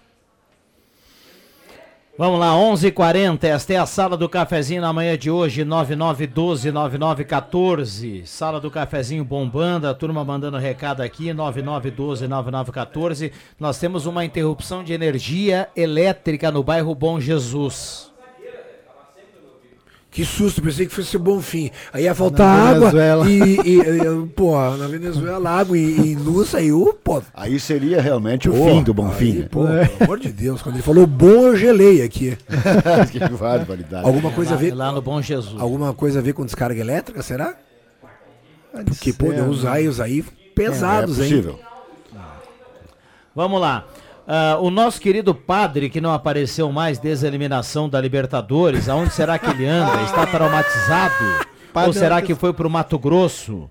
[2.16, 2.86] Vamos lá, 11:40.
[2.86, 8.24] h 40 esta é a sala do cafezinho na manhã de hoje, 9912-9914.
[8.24, 13.32] Sala do cafezinho bombando, a turma mandando recado aqui, 9912-9914.
[13.58, 18.13] Nós temos uma interrupção de energia elétrica no bairro Bom Jesus.
[20.14, 21.72] Que susto, pensei que fosse bom fim.
[21.92, 23.28] Aí ia faltar Na água Venezuela.
[23.28, 26.68] e, e, e, pô, na Venezuela água e, e luz aí,
[27.02, 27.20] pô.
[27.34, 29.32] Aí seria realmente o Pô, fim do bom aí, fim.
[29.40, 29.48] né?
[29.50, 32.38] Pô, pelo amor de Deus, quando ele falou bom, eu gelei aqui.
[33.10, 34.06] que barbaridade.
[34.06, 34.74] Alguma coisa a Lá- ver.
[34.74, 35.60] lá no Bom Jesus.
[35.60, 37.56] Alguma coisa a ver com descarga elétrica, será?
[38.72, 39.70] Porque, ser, pô, deu uns né?
[39.70, 40.22] raios aí
[40.54, 41.28] pesados, É hein?
[41.30, 41.58] possível.
[43.34, 43.84] Vamos lá.
[44.26, 49.12] Ah, o nosso querido padre, que não apareceu mais desde a eliminação da Libertadores, aonde
[49.12, 50.02] será que ele anda?
[50.02, 51.14] Está traumatizado?
[51.72, 53.68] Padre Ou será que foi pro Mato Grosso?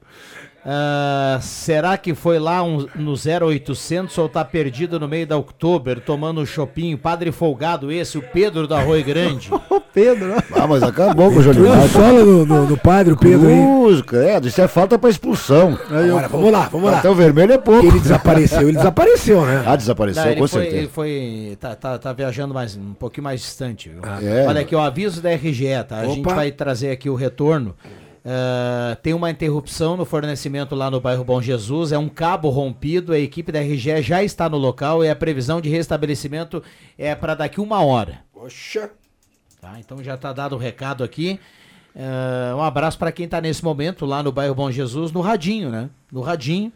[0.65, 5.99] Ah, será que foi lá um- no 0800 ou tá perdido no meio da Oktober,
[5.99, 6.98] tomando um chopinho?
[6.98, 9.49] Padre folgado esse, o Pedro do Arroio Grande.
[9.73, 10.38] O Pedro, né?
[10.53, 11.88] Ah, mas acabou com o Jolimar.
[11.90, 13.56] solo no, no, no padre, o Pedro aí.
[13.61, 15.77] Cruz, credo, isso é falta pra expulsão.
[15.88, 16.98] Agora, vamos lá, vamos lá.
[16.98, 17.85] Até o vermelho é pouco.
[17.85, 19.64] Ele desapareceu, ele desapareceu, né?
[19.68, 20.77] Ah, desapareceu, Não, com foi, certeza.
[20.77, 23.90] ele foi tá, tá, tá viajando mais, um pouquinho mais distante.
[23.90, 24.02] viu?
[24.27, 24.48] é?
[24.48, 25.98] Olha aqui, o aviso da RGE, tá?
[25.99, 26.34] A gente Opa.
[26.34, 27.76] vai trazer aqui o retorno.
[28.25, 33.11] Ah, tem uma interrupção no fornecimento lá no bairro Bom Jesus, é um cabo rompido,
[33.11, 36.63] a equipe da RGE já está no local e a previsão de restabelecimento
[36.97, 38.21] é para daqui uma hora.
[38.33, 38.89] Poxa.
[39.59, 39.77] Tá?
[39.79, 41.39] Então já está dado o recado aqui.
[41.95, 45.69] Ah, um abraço para quem está nesse momento lá no bairro Bom Jesus, no radinho,
[45.69, 45.89] né?
[46.11, 46.71] No radinho,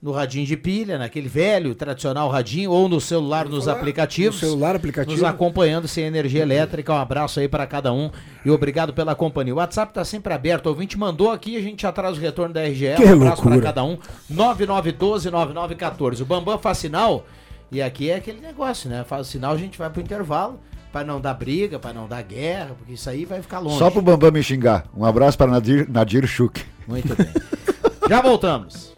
[0.00, 4.40] no radinho de pilha, naquele velho, tradicional radinho, ou no celular, nos aplicativos.
[4.40, 5.16] no celular, aplicativo.
[5.16, 6.92] Nos acompanhando sem energia elétrica.
[6.92, 8.10] Um abraço aí para cada um
[8.44, 9.52] e obrigado pela companhia.
[9.52, 10.66] O WhatsApp está sempre aberto.
[10.66, 12.94] O ouvinte mandou aqui, a gente já traz o retorno da RGE.
[12.96, 13.98] Que um abraço para cada um.
[14.32, 16.20] 9912-9914.
[16.20, 17.26] O Bambam faz sinal.
[17.70, 19.04] E aqui é aquele negócio, né?
[19.04, 20.60] Faz sinal, a gente vai pro intervalo.
[20.92, 23.76] Pra não dar briga, pra não dar guerra, porque isso aí vai ficar longe.
[23.78, 24.86] Só pro Bambam me xingar.
[24.96, 26.64] Um abraço para Nadir, Nadir Schuch.
[26.86, 27.28] Muito bem.
[28.08, 28.96] Já voltamos.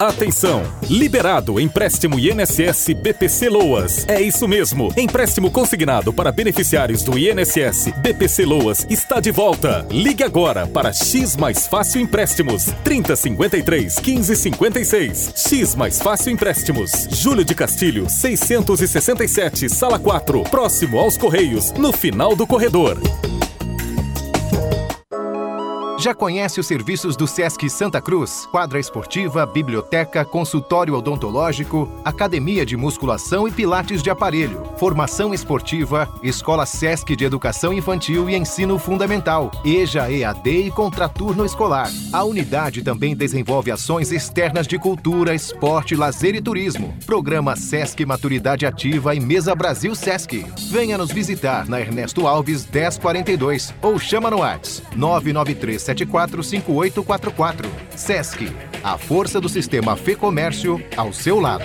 [0.00, 0.62] Atenção!
[0.88, 4.08] Liberado empréstimo INSS BPC Loas.
[4.08, 4.90] É isso mesmo.
[4.96, 9.86] Empréstimo consignado para beneficiários do INSS BPC Loas está de volta.
[9.90, 15.34] Ligue agora para X Mais Fácil Empréstimos 3053 1556.
[15.36, 17.06] X Mais Fácil Empréstimos.
[17.10, 22.96] Júlio de Castilho 667, sala 4, próximo aos Correios, no final do corredor.
[26.00, 28.48] Já conhece os serviços do Sesc Santa Cruz?
[28.50, 36.64] Quadra esportiva, biblioteca, consultório odontológico, academia de musculação e pilates de aparelho, formação esportiva, escola
[36.64, 41.90] Sesc de educação infantil e ensino fundamental, EJA EAD e contraturno escolar.
[42.14, 46.94] A unidade também desenvolve ações externas de cultura, esporte, lazer e turismo.
[47.04, 50.46] Programa Sesc Maturidade Ativa e Mesa Brasil Sesc.
[50.70, 57.66] Venha nos visitar na Ernesto Alves 1042 ou chama no WhatsApp 993 745844.
[57.96, 58.52] Sesc,
[58.82, 61.64] a força do sistema Fê Comércio ao seu lado.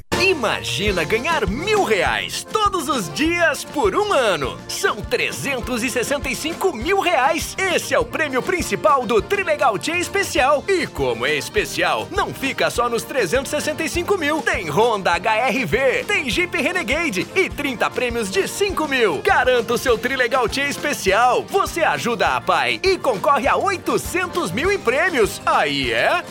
[0.41, 4.57] Imagina ganhar mil reais todos os dias por um ano.
[4.67, 7.55] São 365 mil reais.
[7.59, 10.63] Esse é o prêmio principal do Trilegal Tia Especial.
[10.67, 14.41] E como é especial, não fica só nos 365 mil.
[14.41, 19.21] Tem Honda HRV, tem Jeep Renegade e 30 prêmios de 5 mil.
[19.21, 21.45] Garanta o seu Trilegal Tia Especial.
[21.49, 25.39] Você ajuda a pai e concorre a 800 mil em prêmios.
[25.45, 26.23] Aí é...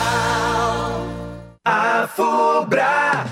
[0.00, 0.77] A
[2.08, 3.26] Fubra.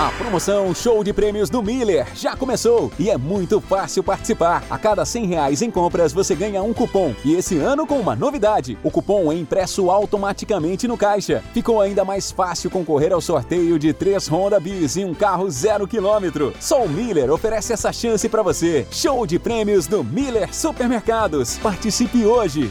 [0.00, 4.64] A promoção Show de Prêmios do Miller já começou e é muito fácil participar.
[4.70, 7.14] A cada 100 reais em compras você ganha um cupom.
[7.22, 11.44] E esse ano com uma novidade: o cupom é impresso automaticamente no caixa.
[11.52, 15.86] Ficou ainda mais fácil concorrer ao sorteio de três Honda Bis e um carro zero
[15.86, 16.54] quilômetro.
[16.58, 18.86] Só o Miller oferece essa chance para você.
[18.90, 21.58] Show de Prêmios do Miller Supermercados.
[21.58, 22.70] Participe hoje.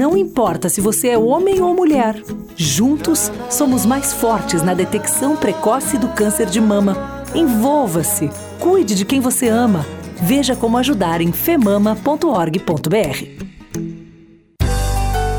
[0.00, 2.22] Não importa se você é homem ou mulher,
[2.56, 6.96] juntos somos mais fortes na detecção precoce do câncer de mama.
[7.34, 9.84] Envolva-se, cuide de quem você ama.
[10.22, 13.49] Veja como ajudar em femama.org.br.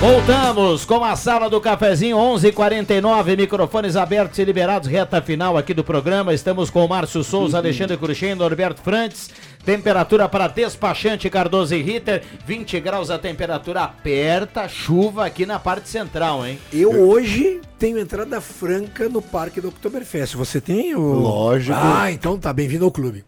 [0.00, 5.84] Voltamos com a sala do cafezinho 11:49 microfones abertos e liberados reta final aqui do
[5.84, 6.32] programa.
[6.32, 9.28] Estamos com o Márcio Souza, Alexandre Cruxem, Norberto Frantes.
[9.62, 15.90] Temperatura para despachante Cardoso e Ritter, 20 graus a temperatura aperta, chuva aqui na parte
[15.90, 16.58] central, hein?
[16.72, 20.34] Eu hoje tenho entrada franca no Parque do Oktoberfest.
[20.34, 21.76] Você tem o Lógico.
[21.78, 23.22] Ah, então tá bem-vindo ao clube.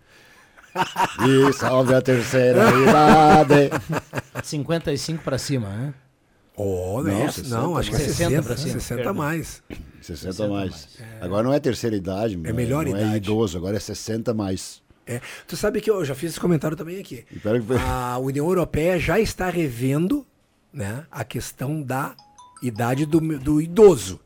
[1.20, 3.70] E salve a terceira idade.
[4.42, 5.94] 55 para cima, né?
[6.56, 8.12] Oh, Não, não, 60 não, acho que é mais.
[8.16, 9.14] 60, pra cima, 60 perdão.
[9.14, 9.62] mais.
[10.02, 10.88] 60 mais.
[11.20, 13.16] Agora não é terceira idade, É melhor não é idade.
[13.16, 14.82] idoso, agora é 60 mais.
[15.06, 15.20] É.
[15.48, 17.24] Tu sabe que eu já fiz esse comentário também aqui.
[17.88, 20.26] A União Europeia já está revendo
[20.72, 22.14] né, a questão da
[22.62, 24.20] idade do, do idoso.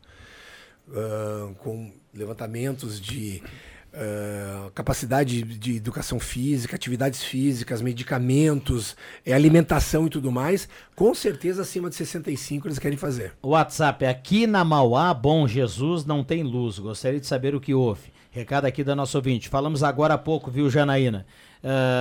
[0.92, 3.42] Ah, com levantamentos de
[3.98, 8.94] ah, capacidade de educação física, atividades físicas, medicamentos,
[9.24, 10.68] eh, alimentação e tudo mais.
[10.94, 13.32] Com certeza acima de 65 eles querem fazer.
[13.42, 16.78] WhatsApp, aqui na Mauá, Bom Jesus, não tem luz.
[16.78, 18.12] Gostaria de saber o que houve.
[18.30, 19.48] Recado aqui da nossa ouvinte.
[19.48, 21.24] Falamos agora há pouco, viu, Janaína?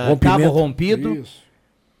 [0.06, 0.42] Rompimento.
[0.42, 1.14] cabo rompido.
[1.14, 1.42] Isso.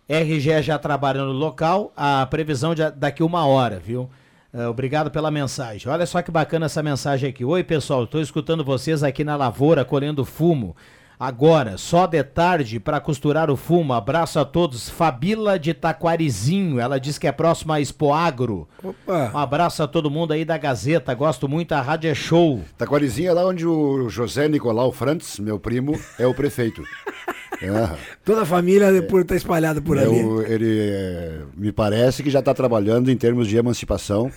[0.06, 1.90] RGE já trabalhando no local.
[1.96, 4.10] A previsão de daqui uma hora, viu?
[4.52, 5.90] É, obrigado pela mensagem.
[5.90, 7.44] Olha só que bacana essa mensagem aqui.
[7.44, 10.74] Oi, pessoal, estou escutando vocês aqui na lavoura colhendo fumo.
[11.18, 13.94] Agora, só de tarde para costurar o fumo.
[13.94, 14.90] Abraço a todos.
[14.90, 18.68] Fabila de Taquarizinho, ela diz que é próxima a Expoagro.
[18.84, 19.30] Opa.
[19.34, 21.14] Um abraço a todo mundo aí da Gazeta.
[21.14, 22.62] Gosto muito, a rádio é show.
[22.76, 26.82] Taquarizinho é lá onde o José Nicolau Frantz, meu primo, é o prefeito.
[27.62, 27.96] É.
[28.24, 30.18] Toda a família por estar espalhada por É ali.
[30.48, 34.30] ele é, me parece que já está trabalhando em termos de emancipação,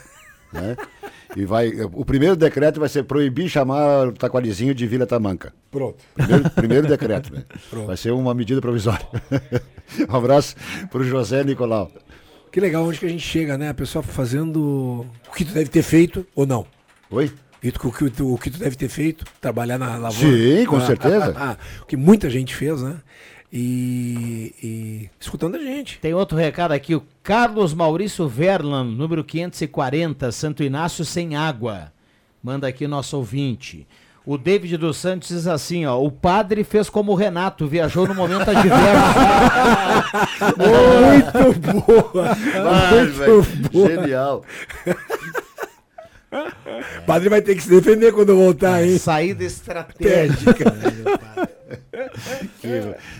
[0.53, 0.75] né?
[1.35, 5.53] E vai, o primeiro decreto vai ser proibir chamar o Taquarizinho de Vila Tamanca.
[5.69, 5.97] Pronto.
[6.15, 7.43] Primeiro, primeiro decreto, né?
[7.69, 7.85] Pronto.
[7.85, 9.05] Vai ser uma medida provisória.
[10.09, 10.55] um abraço
[10.89, 11.91] para o José Nicolau.
[12.51, 13.69] Que legal onde que a gente chega, né?
[13.69, 16.65] A pessoa fazendo o que tu deve ter feito ou não.
[17.11, 17.31] Oi?
[17.61, 20.35] E tu- o, que tu, o que tu deve ter feito, trabalhar na lavoura.
[20.37, 21.33] Sim, com Ah, certeza.
[21.37, 22.95] ah, ah, o que muita gente fez, né?
[23.51, 25.97] E, e escutando a gente.
[25.99, 31.91] Tem outro recado aqui, o Carlos Maurício Verlan, número 540, Santo Inácio sem água.
[32.43, 33.85] Manda aqui nosso ouvinte.
[34.25, 38.13] O David dos Santos diz assim, ó, o padre fez como o Renato, viajou no
[38.13, 39.19] momento adverso.
[40.55, 42.35] Muito boa!
[42.35, 43.87] Vai, muito boa!
[43.89, 44.43] Genial.
[46.31, 48.97] O padre vai ter que se defender quando voltar, hein?
[48.97, 50.65] Saída estratégica.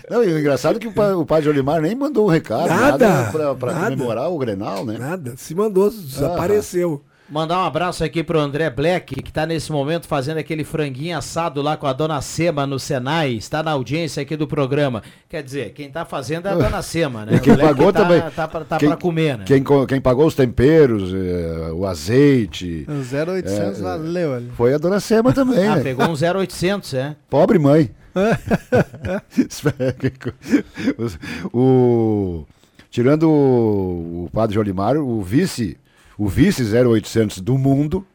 [0.08, 2.68] Não, e o engraçado é que o, pa- o padre Olimar nem mandou um recado,
[2.68, 3.90] Nada, nada, para nada.
[3.90, 4.96] comemorar o Grenal, né?
[4.98, 7.02] Nada, se mandou, desapareceu.
[7.30, 11.62] Mandar um abraço aqui pro André Black, que tá nesse momento fazendo aquele franguinho assado
[11.62, 15.00] lá com a dona Sema no Senai, está na audiência aqui do programa.
[15.28, 17.36] Quer dizer, quem tá fazendo é a dona Sema, né?
[17.36, 18.20] E quem O Black pagou tá, também.
[18.34, 19.44] Tá, pra, tá quem, pra comer, né?
[19.46, 22.84] Quem, quem pagou os temperos, eh, o azeite.
[22.88, 24.50] O 0800 É, valeu ali.
[24.56, 25.68] Foi a dona Sema também.
[25.68, 25.84] Ah, né?
[25.84, 27.14] pegou um 0800, é?
[27.28, 27.92] Pobre mãe.
[31.54, 32.44] o,
[32.90, 35.78] tirando o, o padre Jolimar, o vice,
[36.20, 38.06] o vice 0800 do mundo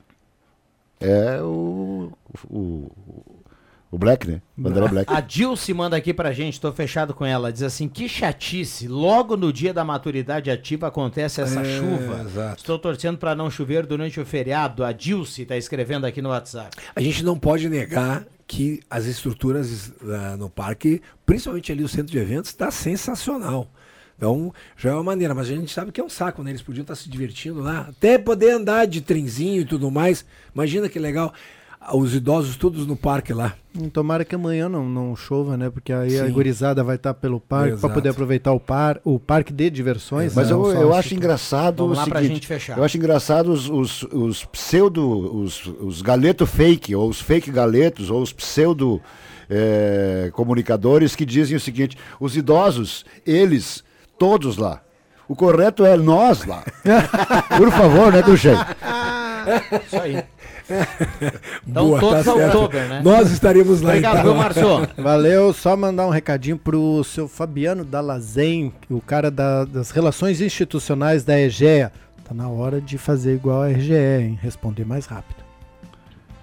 [1.00, 2.12] é o,
[2.48, 2.92] o,
[3.90, 4.44] o Black, né?
[4.56, 5.12] O André Black.
[5.12, 9.36] A Dilce manda aqui pra gente, tô fechado com ela, diz assim, que chatice, logo
[9.36, 12.22] no dia da maturidade ativa acontece essa É, chuva.
[12.22, 12.58] exato.
[12.60, 16.78] Estou torcendo pra não chover durante o feriado, a Dilce tá escrevendo aqui no WhatsApp.
[16.96, 22.12] A gente não pode negar que as estruturas ah, no parque, principalmente ali o centro
[22.12, 23.68] de eventos, está sensacional.
[24.18, 26.52] Então, já é uma maneira, mas a gente sabe que é um saco, né?
[26.52, 30.26] Eles podiam estar se divertindo lá, até poder andar de trenzinho e tudo mais.
[30.54, 31.34] Imagina que legal.
[31.94, 33.54] Os idosos todos no parque lá.
[33.78, 35.70] Hum, Tomara que amanhã não, não chova, né?
[35.70, 36.32] Porque aí a Sim.
[36.32, 40.34] gurizada vai estar pelo parque para poder aproveitar o, par, o parque de diversões.
[40.34, 40.54] Mas né?
[40.56, 42.78] eu, eu acho engraçado Vamos o lá pra seguinte, gente fechar.
[42.80, 48.10] eu acho engraçado os, os, os pseudo, os, os galeto fake, ou os fake galetos,
[48.10, 49.00] ou os pseudo
[49.48, 53.84] eh, comunicadores que dizem o seguinte, os idosos, eles,
[54.18, 54.82] todos lá,
[55.28, 56.64] o correto é nós lá.
[57.58, 58.54] Por favor, né, Cruxem?
[59.86, 60.24] Isso aí.
[61.68, 62.56] Então, Boa, todos tá ao certo.
[62.58, 63.02] outubro, né?
[63.04, 64.24] Nós estaremos lá Obrigado, então.
[64.34, 64.90] viu, Márcio?
[64.98, 71.24] Valeu, só mandar um recadinho pro seu Fabiano Dalazen, o cara da- das relações institucionais
[71.24, 71.92] da EGEA.
[72.28, 74.40] Tá na hora de fazer igual a RGE, hein?
[74.42, 75.45] Responder mais rápido.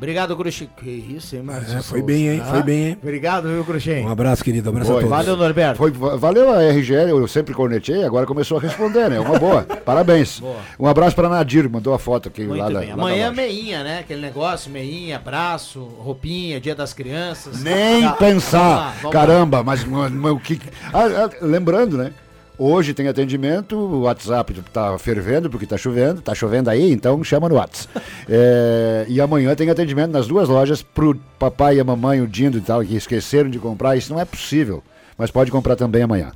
[0.03, 0.69] Obrigado, Cruxem.
[0.77, 1.79] Que isso, hein, Márcio?
[1.79, 2.43] É, foi bem, hein?
[2.45, 2.99] Ah, Foi bem, hein?
[3.01, 4.05] Obrigado, viu, Cruxem?
[4.05, 4.69] Um abraço, querido.
[4.69, 5.05] Um abraço a Foi.
[5.05, 5.17] todos.
[5.17, 5.79] Valeu, Norberto.
[5.79, 9.21] Foi, valeu a RGE, eu sempre cornetei, agora começou a responder, né?
[9.21, 9.63] Uma boa.
[9.87, 10.41] Parabéns.
[10.41, 10.57] Boa.
[10.81, 12.89] Um abraço para Nadir, mandou a foto aqui Muito lá da, bem.
[12.91, 13.43] lá da Amanhã loja.
[13.43, 13.99] meinha, né?
[14.01, 17.63] Aquele negócio, meinha, braço, roupinha, dia das crianças.
[17.63, 18.95] Nem Tá, vamos lá, pensar.
[18.97, 19.11] vamos lá.
[19.13, 20.61] Caramba, mas, mas- mas o que.
[20.93, 22.11] Ah, ah, lembrando, né?
[22.59, 27.49] Hoje tem atendimento, o WhatsApp tá fervendo porque tá chovendo, tá chovendo aí, então chama
[27.49, 28.01] no WhatsApp.
[28.29, 32.57] É, e amanhã tem atendimento nas duas lojas pro papai e a mamãe, o Dindo
[32.57, 33.97] e tal, que esqueceram de comprar.
[33.97, 34.83] Isso não é possível,
[35.19, 36.31] mas pode comprar também amanhã.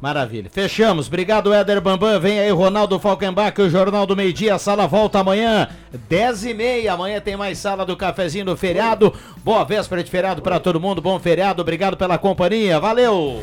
[0.00, 0.50] Maravilha.
[0.50, 1.08] Fechamos.
[1.08, 2.20] Obrigado, Éder Bambam.
[2.20, 4.54] Vem aí, Ronaldo Falkenbach, o Jornal do Meio Dia.
[4.54, 5.68] A sala volta amanhã,
[6.08, 6.92] 10 e meia.
[6.92, 9.12] Amanhã tem mais sala do cafezinho do feriado.
[9.44, 11.02] Boa véspera de feriado para todo mundo.
[11.02, 11.60] Bom feriado.
[11.60, 12.80] Obrigado pela companhia.
[12.80, 13.42] Valeu!